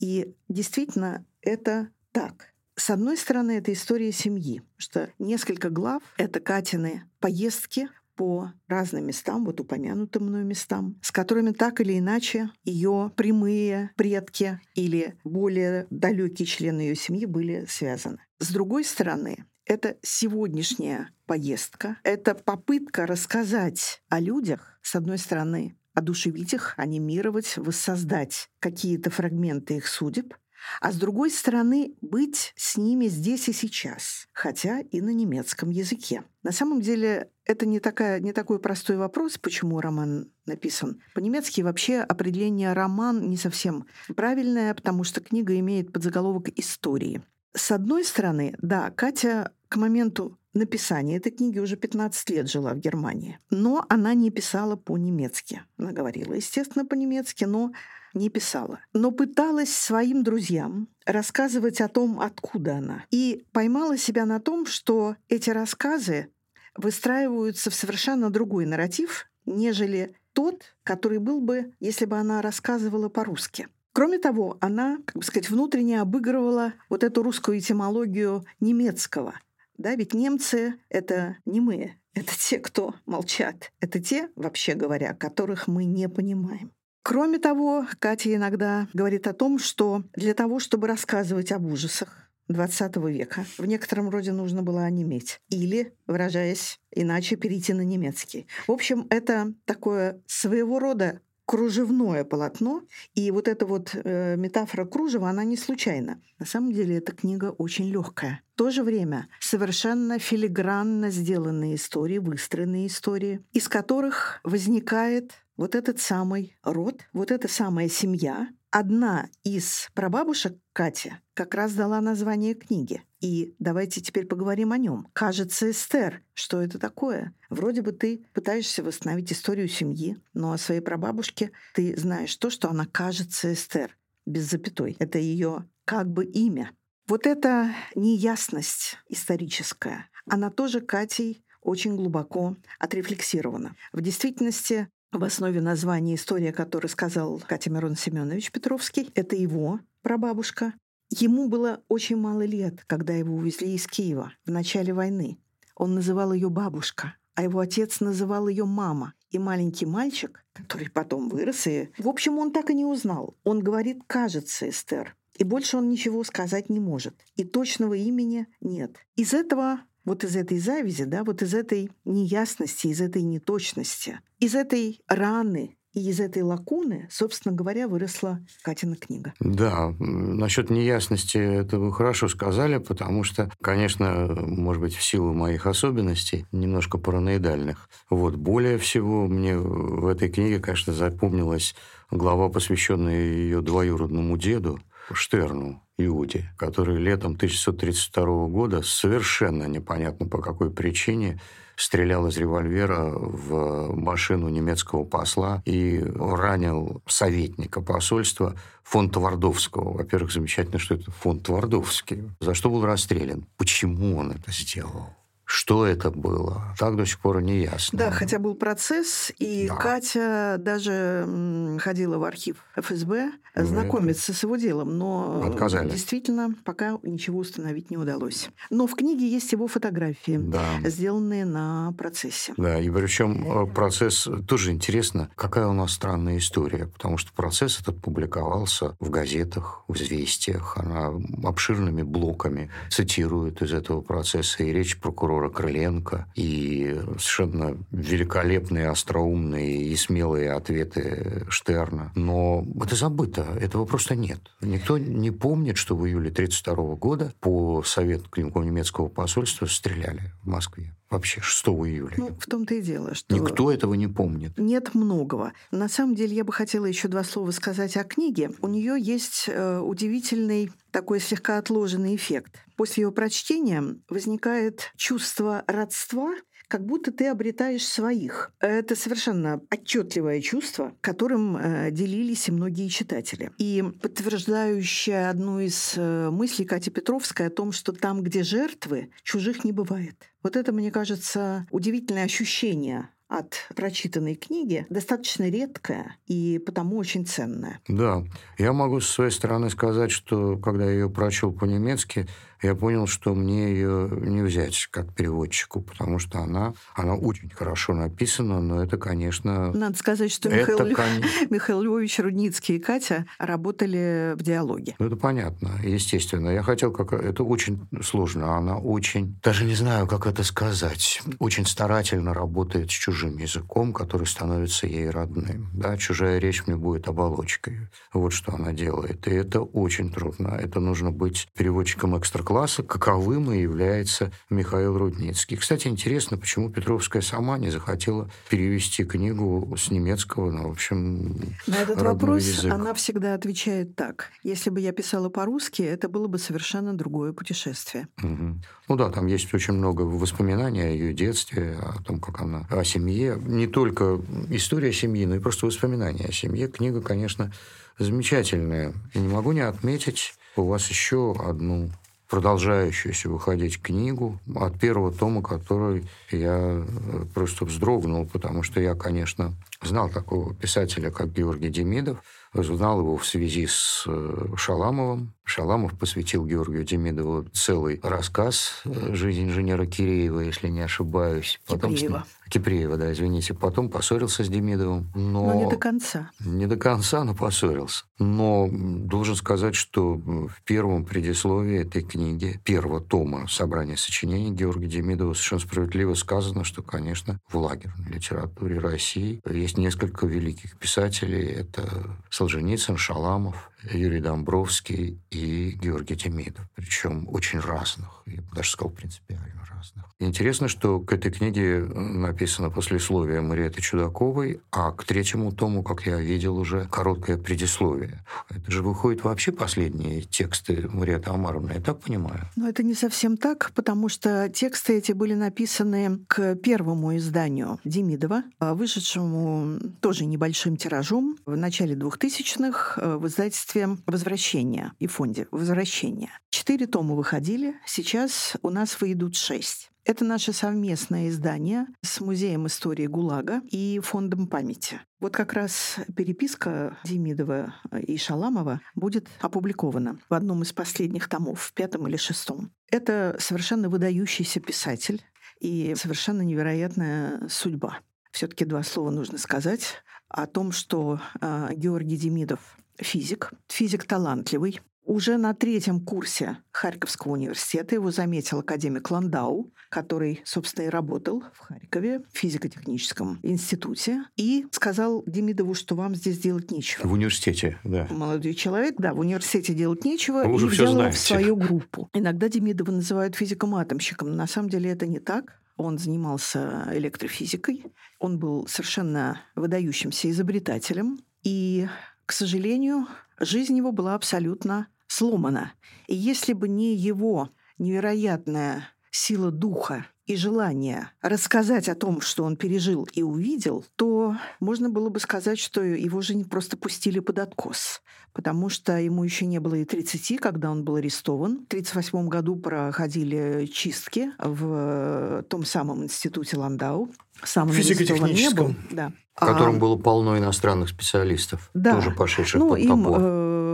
[0.00, 2.49] И действительно это так.
[2.80, 9.44] С одной стороны, это история семьи, что несколько глав— это Катины поездки по разным местам,
[9.44, 16.46] вот упомянутым мной местам, с которыми так или иначе ее прямые предки или более далекие
[16.46, 18.24] члены ее семьи были связаны.
[18.38, 26.54] С другой стороны, это сегодняшняя поездка, это попытка рассказать о людях, с одной стороны, одушевить
[26.54, 30.32] их, анимировать, воссоздать какие-то фрагменты их судеб,
[30.80, 36.24] а с другой стороны, быть с ними здесь и сейчас, хотя и на немецком языке.
[36.42, 41.00] На самом деле, это не, такая, не такой простой вопрос, почему роман написан.
[41.14, 47.22] По-немецки вообще определение «роман» не совсем правильное, потому что книга имеет подзаголовок «истории».
[47.54, 52.78] С одной стороны, да, Катя к моменту написания этой книги уже 15 лет жила в
[52.78, 53.38] Германии.
[53.50, 55.62] Но она не писала по-немецки.
[55.76, 57.72] Она говорила, естественно, по-немецки, но
[58.14, 63.04] не писала, но пыталась своим друзьям рассказывать о том, откуда она.
[63.10, 66.28] И поймала себя на том, что эти рассказы
[66.76, 73.68] выстраиваются в совершенно другой нарратив, нежели тот, который был бы, если бы она рассказывала по-русски.
[73.92, 79.34] Кроме того, она, как бы сказать, внутренне обыгрывала вот эту русскую этимологию немецкого.
[79.80, 83.72] Да, ведь немцы— это не мы, это те, кто молчат.
[83.80, 86.70] Это те, вообще говоря, которых мы не понимаем.
[87.02, 93.10] Кроме того, Катя иногда говорит о том, что для того, чтобы рассказывать об ужасах, XX
[93.10, 95.40] века в некотором роде нужно было онеметь.
[95.48, 98.46] Или, выражаясь иначе, перейти на немецкий.
[98.66, 102.84] В общем, это такое своего рода кружевное полотно,
[103.16, 106.22] и вот эта вот э, метафора кружева, она не случайна.
[106.38, 108.42] На самом деле эта книга очень легкая.
[108.54, 115.98] В то же время совершенно филигранно сделанные истории, выстроенные истории, из которых возникает вот этот
[115.98, 123.02] самый род, вот эта самая семья, Одна из прабабушек Катя как раз дала название книги.
[123.20, 125.08] И давайте теперь поговорим о нем.
[125.12, 126.22] Кажется, Эстер.
[126.34, 127.34] Что это такое?
[127.48, 132.70] Вроде бы ты пытаешься восстановить историю семьи, но о своей прабабушке ты знаешь то, что
[132.70, 133.96] она кажется Эстер.
[134.24, 134.94] Без запятой.
[135.00, 136.70] Это ее как бы имя.
[137.08, 143.74] Вот эта неясность историческая, она тоже Катей очень глубоко отрефлексирована.
[143.92, 149.10] В действительности в основе названия история, которую сказал Катя Мирон Семенович Петровский.
[149.14, 150.74] Это его прабабушка.
[151.10, 155.38] Ему было очень мало лет, когда его увезли из Киева в начале войны.
[155.74, 159.14] Он называл ее бабушка, а его отец называл ее мама.
[159.30, 161.90] И маленький мальчик, который потом вырос, и...
[161.98, 163.36] В общем, он так и не узнал.
[163.44, 165.16] Он говорит «кажется, Эстер».
[165.36, 167.14] И больше он ничего сказать не может.
[167.36, 168.96] И точного имени нет.
[169.16, 174.54] Из этого вот из этой завязи, да, вот из этой неясности, из этой неточности, из
[174.54, 179.34] этой раны и из этой лакуны, собственно говоря, выросла Катина книга.
[179.40, 185.66] Да, насчет неясности это вы хорошо сказали, потому что, конечно, может быть, в силу моих
[185.66, 191.74] особенностей, немножко параноидальных, вот, более всего мне в этой книге, конечно, запомнилась
[192.10, 194.78] глава, посвященная ее двоюродному деду,
[195.14, 201.40] Штерну, Иуде, который летом 1932 года совершенно непонятно по какой причине
[201.76, 209.94] стрелял из револьвера в машину немецкого посла и ранил советника посольства фон Твардовского.
[209.94, 212.30] Во-первых, замечательно, что это фон Твардовский.
[212.40, 213.46] За что был расстрелян?
[213.56, 215.08] Почему он это сделал?
[215.52, 216.62] Что это было?
[216.78, 217.98] Так до сих пор не ясно.
[217.98, 219.74] Да, хотя был процесс, и да.
[219.74, 224.38] Катя даже ходила в архив ФСБ ну, знакомиться это...
[224.38, 225.90] с его делом, но Отказали.
[225.90, 228.48] действительно пока ничего установить не удалось.
[228.70, 230.62] Но в книге есть его фотографии, да.
[230.84, 232.54] сделанные на процессе.
[232.56, 237.80] Да, и причем э, процесс тоже интересно, какая у нас странная история, потому что процесс
[237.80, 245.00] этот публиковался в газетах, в известиях, она обширными блоками цитирует из этого процесса, и речь
[245.00, 252.12] прокурора прокурора Крыленко и совершенно великолепные, остроумные и смелые ответы Штерна.
[252.14, 254.40] Но это забыто, этого просто нет.
[254.60, 260.94] Никто не помнит, что в июле 1932 года по совету немецкого посольства стреляли в Москве
[261.10, 262.14] вообще 6 июля.
[262.16, 263.34] Ну, в том-то и дело, что...
[263.34, 264.52] Никто этого не помнит.
[264.56, 265.52] Нет многого.
[265.70, 268.52] На самом деле, я бы хотела еще два слова сказать о книге.
[268.62, 272.56] У нее есть э, удивительный такой слегка отложенный эффект.
[272.76, 276.32] После ее прочтения возникает чувство родства
[276.70, 278.52] как будто ты обретаешь своих.
[278.60, 283.50] Это совершенно отчетливое чувство, которым э, делились и многие читатели.
[283.58, 289.64] И подтверждающее одну из э, мыслей Кати Петровской о том, что там, где жертвы, чужих
[289.64, 290.30] не бывает.
[290.44, 297.80] Вот это, мне кажется, удивительное ощущение от прочитанной книги достаточно редкая и потому очень ценная.
[297.88, 298.24] Да,
[298.58, 302.26] я могу со своей стороны сказать, что когда я ее прочел по-немецки,
[302.62, 307.94] я понял, что мне ее не взять как переводчику, потому что она, она очень хорошо
[307.94, 309.72] написана, но это, конечно...
[309.72, 311.06] Надо сказать, что это, Михаил, кон...
[311.50, 314.94] Михаил Львович Рудницкий и Катя работали в диалоге.
[314.98, 316.50] Ну, это понятно, естественно.
[316.50, 317.12] Я хотел, как...
[317.12, 318.56] Это очень сложно.
[318.56, 319.38] Она очень...
[319.42, 321.22] Даже не знаю, как это сказать.
[321.38, 325.70] Очень старательно работает с чужим языком, который становится ей родным.
[325.72, 325.96] Да?
[325.96, 327.88] Чужая речь мне будет оболочкой.
[328.12, 329.26] Вот что она делает.
[329.26, 330.48] И это очень трудно.
[330.48, 335.56] Это нужно быть переводчиком экстра класса, каковым и является Михаил Рудницкий.
[335.56, 341.76] Кстати, интересно, почему Петровская сама не захотела перевести книгу с немецкого, ну, в общем, На
[341.76, 342.72] этот вопрос язык.
[342.72, 344.30] она всегда отвечает так.
[344.42, 348.08] Если бы я писала по-русски, это было бы совершенно другое путешествие.
[348.20, 348.58] Угу.
[348.88, 352.82] Ну да, там есть очень много воспоминаний о ее детстве, о том, как она, о
[352.82, 353.40] семье.
[353.40, 356.66] Не только история семьи, но и просто воспоминания о семье.
[356.66, 357.52] Книга, конечно,
[357.96, 358.92] замечательная.
[359.14, 361.90] И не могу не отметить у вас еще одну
[362.30, 369.52] продолжающуюся выходить книгу от первого тома, который я э, просто вздрогнул, потому что я, конечно,
[369.82, 372.18] знал такого писателя, как Георгий Демидов,
[372.54, 379.44] знал его в связи с э, Шаламовым, Шаламов посвятил Георгию Демидову целый рассказ э, «Жизнь
[379.44, 381.60] инженера Киреева», если не ошибаюсь.
[381.66, 382.24] Потом Кипреева.
[382.50, 383.54] Кипреева, да, извините.
[383.54, 385.10] Потом поссорился с Демидовым.
[385.14, 385.46] Но...
[385.46, 386.30] но не до конца.
[386.40, 388.04] Не до конца, но поссорился.
[388.18, 395.32] Но должен сказать, что в первом предисловии этой книги, первого тома собрания сочинений Георгия Демидова
[395.34, 401.46] совершенно справедливо сказано, что, конечно, в лагерной литературе России есть несколько великих писателей.
[401.46, 406.66] Это Солженицын, Шаламов, Юрий Домбровский и Георгий Демидов.
[406.74, 408.22] Причем очень разных.
[408.26, 410.04] Я бы даже сказал, принципиально разных.
[410.18, 416.18] Интересно, что к этой книге написано послесловие Мариэты Чудаковой, а к третьему тому, как я
[416.18, 418.22] видел, уже короткое предисловие.
[418.50, 422.48] Это же выходит вообще последние тексты Мариэты Амаровны, я так понимаю?
[422.56, 428.42] Но это не совсем так, потому что тексты эти были написаны к первому изданию Демидова,
[428.60, 436.30] вышедшему тоже небольшим тиражом в начале 2000-х э, в издательстве «Возвращение» и фонде «Возвращение».
[436.48, 439.90] Четыре тома выходили, сейчас у нас выйдут шесть.
[440.06, 444.98] Это наше совместное издание с Музеем истории ГУЛАГа и Фондом памяти.
[445.20, 451.74] Вот как раз переписка Демидова и Шаламова будет опубликована в одном из последних томов, в
[451.74, 452.70] пятом или шестом.
[452.90, 455.22] Это совершенно выдающийся писатель
[455.60, 457.98] и совершенно невероятная судьба.
[458.30, 465.38] Все-таки два слова нужно сказать о том, что э, Георгий Демидов физик, физик талантливый, уже
[465.38, 472.20] на третьем курсе Харьковского университета его заметил академик Ландау, который, собственно, и работал в Харькове,
[472.20, 477.08] в физико-техническом институте, и сказал Демидову, что вам здесь делать нечего.
[477.08, 478.06] В университете, да.
[478.10, 482.08] Молодой человек, да, в университете делать нечего, Вы и взял его в свою группу.
[482.14, 485.60] Иногда Демидова называют физиком-атомщиком, но на самом деле это не так.
[485.76, 487.86] Он занимался электрофизикой,
[488.18, 491.88] он был совершенно выдающимся изобретателем, и,
[492.26, 493.06] к сожалению,
[493.40, 495.72] жизнь его была абсолютно сломана.
[496.06, 502.56] И если бы не его невероятная сила духа и желание рассказать о том, что он
[502.56, 507.40] пережил и увидел, то можно было бы сказать, что его же не просто пустили под
[507.40, 508.00] откос.
[508.32, 511.64] Потому что ему еще не было и 30, когда он был арестован.
[511.64, 517.10] В 1938 году проходили чистки в том самом институте Ландау.
[517.42, 518.26] Сам арестован не был.
[518.28, 518.76] Физико-техническом.
[518.92, 519.12] Да.
[519.34, 521.94] В котором А, было полно иностранных специалистов, Да.
[521.94, 523.20] тоже пошедших ну, под им топор.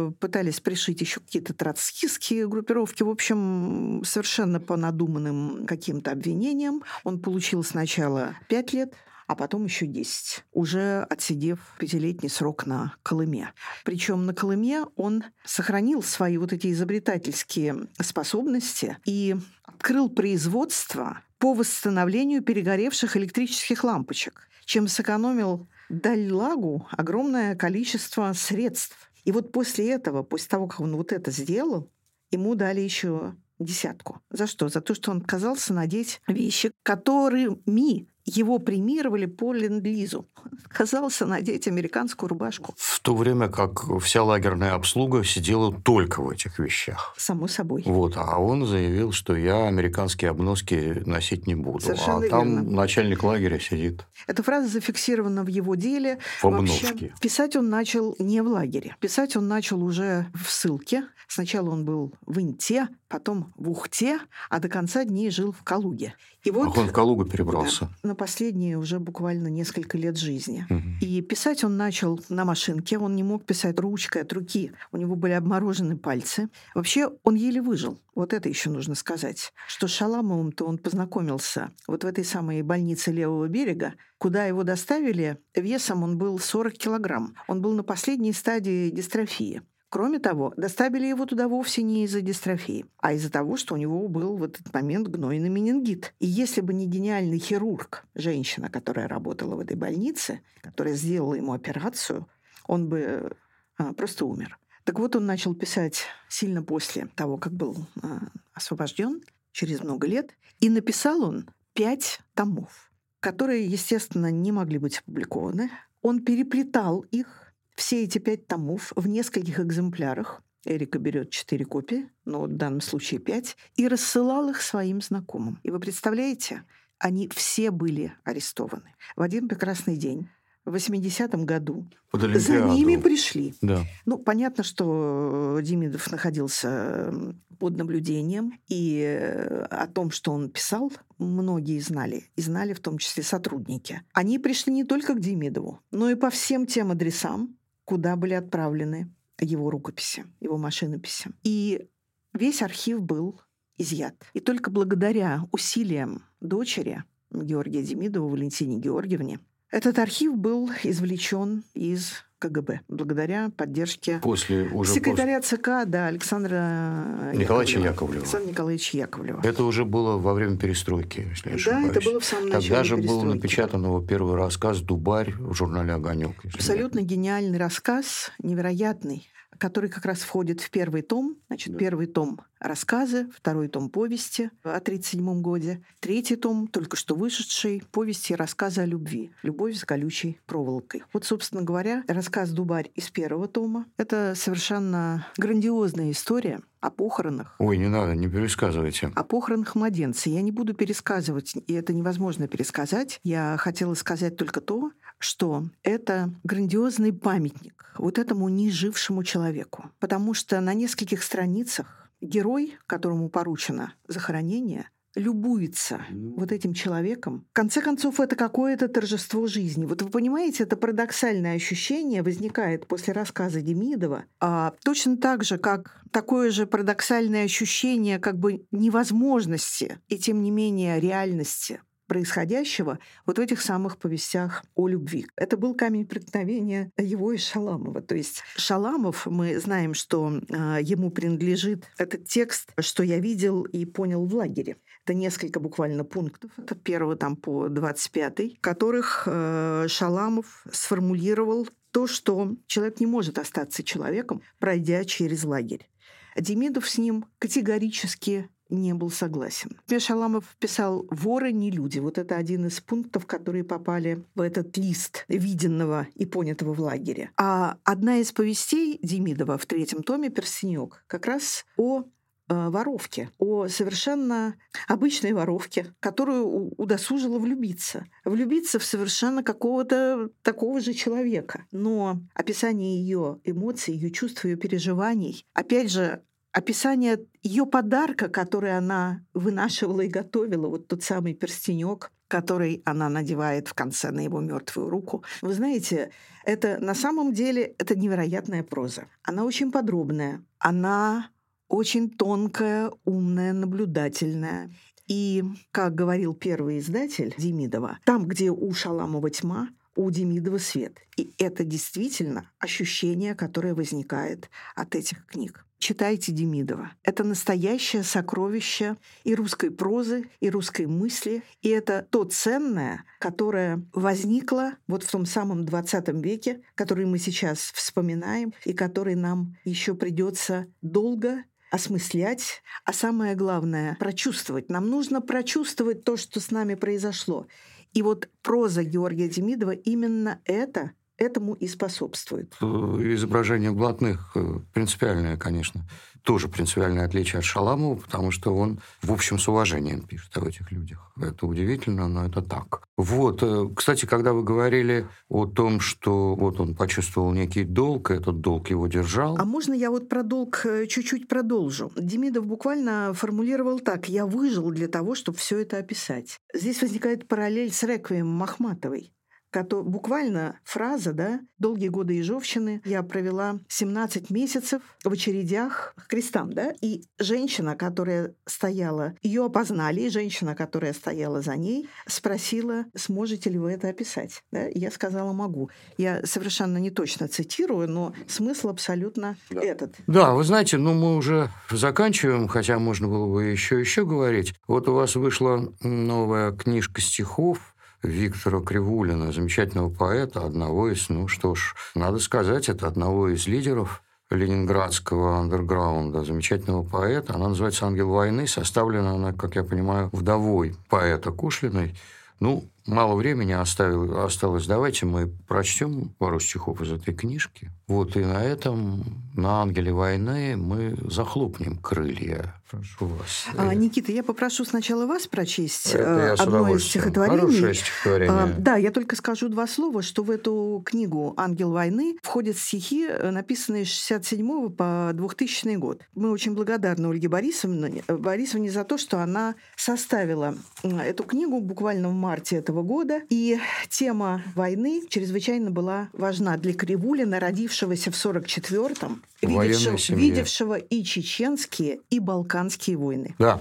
[0.08, 3.02] Э, пытались пришить еще какие-то троцкистские группировки.
[3.02, 6.82] В общем, совершенно по надуманным каким-то обвинениям.
[7.04, 8.94] Он получил сначала пять лет,
[9.26, 13.52] а потом еще 10, уже отсидев пятилетний срок на Колыме.
[13.84, 22.42] Причем на Колыме он сохранил свои вот эти изобретательские способности и открыл производство по восстановлению
[22.42, 29.10] перегоревших электрических лампочек, чем сэкономил Даллагу огромное количество средств.
[29.26, 31.90] И вот после этого, после того, как он вот это сделал,
[32.30, 34.20] ему дали еще десятку.
[34.30, 34.68] За что?
[34.68, 40.26] За то, что он отказался надеть вещи, которыми его премировали по ленд-лизу.
[40.44, 42.74] Он отказался надеть американскую рубашку.
[42.76, 47.14] В то время как вся лагерная обслуга сидела только в этих вещах.
[47.16, 47.82] Само собой.
[47.86, 51.80] Вот, а он заявил, что я американские обноски носить не буду.
[51.80, 52.70] Совершенно а там верно.
[52.70, 56.18] начальник лагеря сидит Эта фраза зафиксирована в его деле.
[56.40, 57.14] в Вообще, обноске.
[57.20, 58.96] писать он начал не в лагере.
[59.00, 61.04] Писать он начал уже в ссылке.
[61.28, 64.18] Сначала он был в Инте, потом в Ухте,
[64.48, 66.14] а до конца дней жил в Калуге.
[66.46, 67.90] И вот Ах, он в Калугу перебрался.
[68.02, 70.64] да, на последние уже буквально несколько лет жизни.
[70.70, 70.98] Мгм.
[71.00, 75.16] И писать он начал на машинке, он не мог писать ручкой от руки, у него
[75.16, 76.48] были обморожены пальцы.
[76.72, 79.52] Вообще он еле выжил, вот это еще нужно сказать.
[79.66, 85.38] Что с Шаламовым-то он познакомился вот в этой самой больнице левого берега, куда его доставили,
[85.56, 87.34] весом он был 40 килограмм.
[87.48, 89.62] Он был на последней стадии дистрофии.
[89.96, 94.06] Кроме того, доставили его туда вовсе не из-за дистрофии, а из-за того, что у него
[94.08, 96.12] был в этот момент гнойный менингит.
[96.18, 101.54] И если бы не гениальный хирург, женщина, которая работала в этой больнице, которая сделала ему
[101.54, 102.28] операцию,
[102.66, 103.32] он бы
[103.78, 104.58] а, просто умер.
[104.84, 108.18] Так вот, он начал писать сильно после того, как был а,
[108.52, 110.28] освобожден, через много лет,
[110.60, 115.70] и написал он пять томов, которые, естественно, не могли быть опубликованы.
[116.02, 117.45] Он переплетал их,
[117.76, 120.42] все эти пять томов, в нескольких экземплярах.
[120.64, 125.60] Эрика берет четыре копии, но в данном случае пять, и рассылал их своим знакомым.
[125.62, 126.64] И вы представляете,
[126.98, 128.94] они все были арестованы.
[129.14, 130.28] В один прекрасный день,
[130.64, 133.54] в 80-м году, Под за ними пришли.
[133.60, 133.84] Да.
[134.04, 137.14] Ну, понятно, что Демидов находился
[137.58, 142.98] под наблюдением, и э, о том, что он писал, многие знали, и знали в том
[142.98, 144.02] числе сотрудники.
[144.12, 147.56] Они пришли не только к Демидову, но и по всем тем адресам,
[147.86, 149.10] куда были отправлены
[149.40, 151.30] его рукописи, его машинописи.
[151.42, 151.88] И
[152.34, 153.40] весь архив был
[153.78, 154.14] изъят.
[154.34, 162.80] И только благодаря усилиям дочери Георгия Демидова, Валентине Георгиевне, этот архив был извлечен из КГБ
[162.88, 167.92] благодаря поддержке После уже секретаря ЦК, да, Александра Николаевича Яковлева.
[167.92, 168.20] Яковлева.
[168.22, 169.40] Александра Николаевича Яковлева.
[169.44, 171.90] Это уже было во время перестройки, если я Да, ошибаюсь.
[171.96, 175.92] это было в самом начале Тогда же был напечатан его первый рассказ «Дубарь» в журнале
[175.94, 176.36] «Огонек».
[176.54, 179.28] Абсолютно гениальный рассказ, невероятный,
[179.58, 181.36] который как раз входит в первый том.
[181.48, 181.78] Значит, Да.
[181.78, 185.56] первый том рассказы, второй том повести о 1937 году,
[186.00, 189.30] третий том, только что вышедший, повести и рассказы о любви.
[189.42, 191.02] «Любовь с колючей проволокой».
[191.12, 193.86] Вот, собственно говоря, рассказ «Дубарь» из первого тома.
[193.96, 199.10] Это совершенно грандиозная история о похоронах Ой, не надо, не пересказывайте.
[199.14, 200.30] о похоронах младенца.
[200.30, 203.18] Я не буду пересказывать, и это невозможно пересказать.
[203.24, 209.90] Я хотела сказать только то, что это грандиозный памятник вот этому нежившему человеку.
[209.98, 217.46] Потому что на нескольких страницах герой, которому поручено захоронение, любуется вот этим человеком.
[217.50, 219.86] В конце концов, это какое-то торжество жизни.
[219.86, 226.02] Вот вы понимаете, это парадоксальное ощущение возникает после рассказа Демидова, а точно так же, как
[226.12, 233.40] такое же парадоксальное ощущение как бы невозможности и, тем не менее, реальности происходящего вот в
[233.40, 235.26] этих самых повестях о любви.
[235.36, 238.02] Это был камень преткновения его и Шаламова.
[238.02, 243.84] То есть Шаламов, мы знаем, что э, ему принадлежит этот текст, что я видел и
[243.84, 244.76] понял в лагере.
[245.04, 252.06] Это несколько буквально пунктов, это первого там по 25, в которых э, Шаламов сформулировал то,
[252.06, 255.88] что человек не может остаться человеком, пройдя через лагерь.
[256.36, 259.78] Демидов с ним категорически не был согласен.
[259.98, 261.98] Шаламов писал «Воры не люди».
[261.98, 267.30] Вот это один из пунктов, которые попали в этот лист виденного и понятого в лагере.
[267.36, 272.04] А одна из повестей Демидова в третьем томе «Перстенек» как раз о э,
[272.48, 274.56] воровке, о совершенно
[274.86, 278.06] обычной воровке, которую удосужила влюбиться.
[278.24, 281.66] Влюбиться в совершенно какого-то такого же человека.
[281.72, 286.22] Но описание ее эмоций, ее чувств, ее переживаний, опять же,
[286.56, 293.68] описание ее подарка, который она вынашивала и готовила, вот тот самый перстенек, который она надевает
[293.68, 295.22] в конце на его мертвую руку.
[295.42, 296.10] Вы знаете,
[296.46, 299.04] это на самом деле это невероятная проза.
[299.22, 301.28] Она очень подробная, она
[301.68, 304.70] очень тонкая, умная, наблюдательная.
[305.06, 310.96] И, как говорил первый издатель Демидова, там, где у Шаламова тьма, у Демидова свет.
[311.18, 315.65] И это действительно ощущение, которое возникает от этих книг.
[315.78, 316.92] Читайте Демидова.
[317.02, 321.42] Это настоящее сокровище и русской прозы, и русской мысли.
[321.62, 327.70] И это то ценное, которое возникло вот в том самом 20 веке, который мы сейчас
[327.74, 334.70] вспоминаем, и который нам еще придется долго осмыслять, а самое главное— прочувствовать.
[334.70, 337.46] Нам нужно прочувствовать то, что с нами произошло.
[337.92, 342.54] И вот проза Георгия Демидова именно это, этому и способствует.
[342.60, 345.86] Э, Изображение блатных э, принципиальное, конечно.
[346.22, 350.72] Тоже принципиальное отличие от Шаламова, потому что он, в общем, с уважением пишет об этих
[350.72, 351.12] людях.
[351.20, 352.82] Это удивительно, но это так.
[352.96, 358.14] Вот, э, кстати, когда вы говорили о том, что вот он почувствовал некий долг, и
[358.14, 361.92] этот долг его держал, А можно я вот про долг чуть-чуть продолжу?
[361.96, 364.08] Демидов буквально формулировал так.
[364.08, 366.40] «Я выжил для того, чтобы все это описать».
[366.52, 369.12] Здесь возникает параллель с реквием Махматовой.
[369.52, 376.72] Буквально фраза, да, «Долгие годы Ежовщины я провела 17 месяцев в очередях к крестам», да,
[376.82, 383.58] и женщина, которая стояла, ее опознали, и женщина, которая стояла за ней, спросила, сможете ли
[383.58, 385.70] вы это описать, да, и я сказала, могу.
[385.96, 389.94] Я совершенно не точно цитирую, но смысл абсолютно этот.
[390.06, 394.54] Да, вы знаете, ну мы уже заканчиваем, хотя можно было бы еще еще говорить.
[394.68, 397.75] Вот у вас вышла новая книжка стихов
[398.06, 404.02] Виктора Кривулина, замечательного поэта, одного из, ну что ж, надо сказать, это одного из лидеров
[404.30, 407.34] ленинградского андерграунда, замечательного поэта.
[407.34, 408.46] Она называется «Ангел войны».
[408.46, 411.94] Составлена она, как я понимаю, вдовой поэта Кушлиной.
[412.40, 414.66] Ну, мало времени оставил, осталось.
[414.66, 417.70] Давайте мы прочтем пару стихов из этой книжки.
[417.88, 423.46] Вот и на этом, на «Ангеле войны» мы захлопнем крылья Прошу вас.
[423.56, 427.38] А, Никита, я попрошу сначала вас прочесть Это э, одно из стихотворений.
[427.38, 428.34] Хорошее стихотворение.
[428.34, 433.06] А, Да, я только скажу два слова, что в эту книгу «Ангел войны» входят стихи,
[433.08, 436.02] э, написанные с 67 по 2000 год.
[436.16, 442.08] Мы очень благодарны Ольге Борисовне, Борисовне за то, что она составила м, эту книгу буквально
[442.08, 443.22] в марте этого года.
[443.30, 443.58] И
[443.88, 450.22] тема войны чрезвычайно была важна для Кривулина, родившегося в 44-м, В военной видевшего, семье.
[450.30, 453.34] видевшего и чеченские, и балканские войны.
[453.38, 453.60] Да.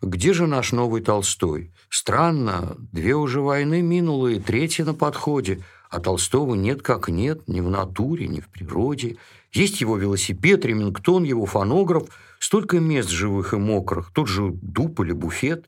[0.00, 1.72] Где же наш новый Толстой?
[1.90, 5.62] Странно, две уже войны минуло, и третья на подходе.
[5.90, 9.16] А Толстого нет как нет, ни в натуре, ни в природе.
[9.52, 15.12] Есть его велосипед, ремингтон, его фонограф, столько мест живых и мокрых, тот же дуб или
[15.12, 15.66] буфет.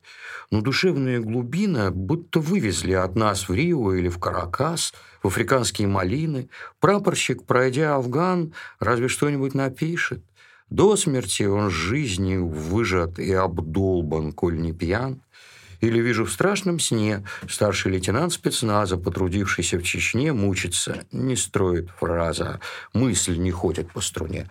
[0.49, 4.93] Но душевные глубины будто вывезли от нас в Рио или в Каракас,
[5.23, 6.49] в африканские малины.
[6.79, 10.23] Прапорщик, пройдя Афган, разве что-нибудь напишет.
[10.69, 15.21] До смерти он с жизнью выжат и обдолбан, коль не пьян.
[15.81, 22.59] Или вижу в страшном сне старший лейтенант спецназа, потрудившийся в Чечне, мучится, не строит фраза,
[22.93, 24.47] мысль не ходит по струне.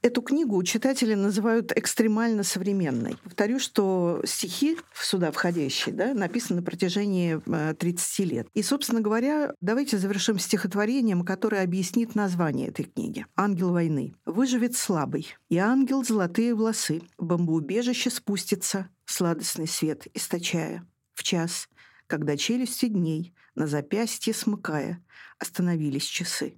[0.00, 3.16] Эту книгу читатели называют экстремально современной.
[3.24, 8.48] Повторю, что стихи сюда входящие да, написаны на протяжении э, 30 лет.
[8.54, 13.26] И, собственно говоря, давайте завершим стихотворением, которое объяснит название этой книги.
[13.34, 14.14] «Ангел войны».
[14.24, 20.86] «Выживет слабый, и ангел золотые волосы в бомбоубежище спустится, сладостный свет источая.
[21.14, 21.68] В час,
[22.06, 25.02] когда челюсти дней на запястье смыкая,
[25.40, 26.54] остановились часы.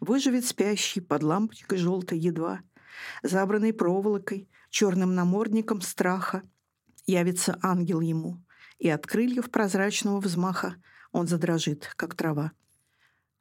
[0.00, 2.62] Выживет спящий под лампочкой желтой едва,
[3.22, 6.42] забранной проволокой, черным намордником страха.
[7.06, 8.42] Явится ангел ему,
[8.78, 10.76] и от крыльев прозрачного взмаха
[11.12, 12.52] он задрожит, как трава.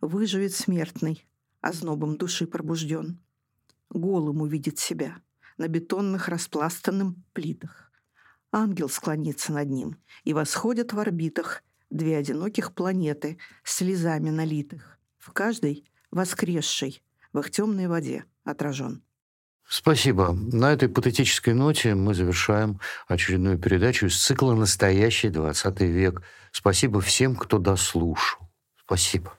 [0.01, 1.26] Выживет смертный,
[1.62, 3.22] ознобом души пробужден.
[3.89, 5.22] Голым увидит себя
[5.57, 7.91] на бетонных распластанным плитах.
[8.51, 14.99] Ангел склонится над ним, и восходят в орбитах две одиноких планеты слезами налитых.
[15.18, 17.01] В каждой воскресший
[17.34, 19.03] в их темной воде отражен.
[19.68, 20.34] Спасибо.
[20.34, 26.24] На этой патетической ноте мы завершаем очередную передачу из цикла «Настоящий 20 век».
[26.51, 28.39] Спасибо всем, кто дослушал.
[28.84, 29.39] Спасибо.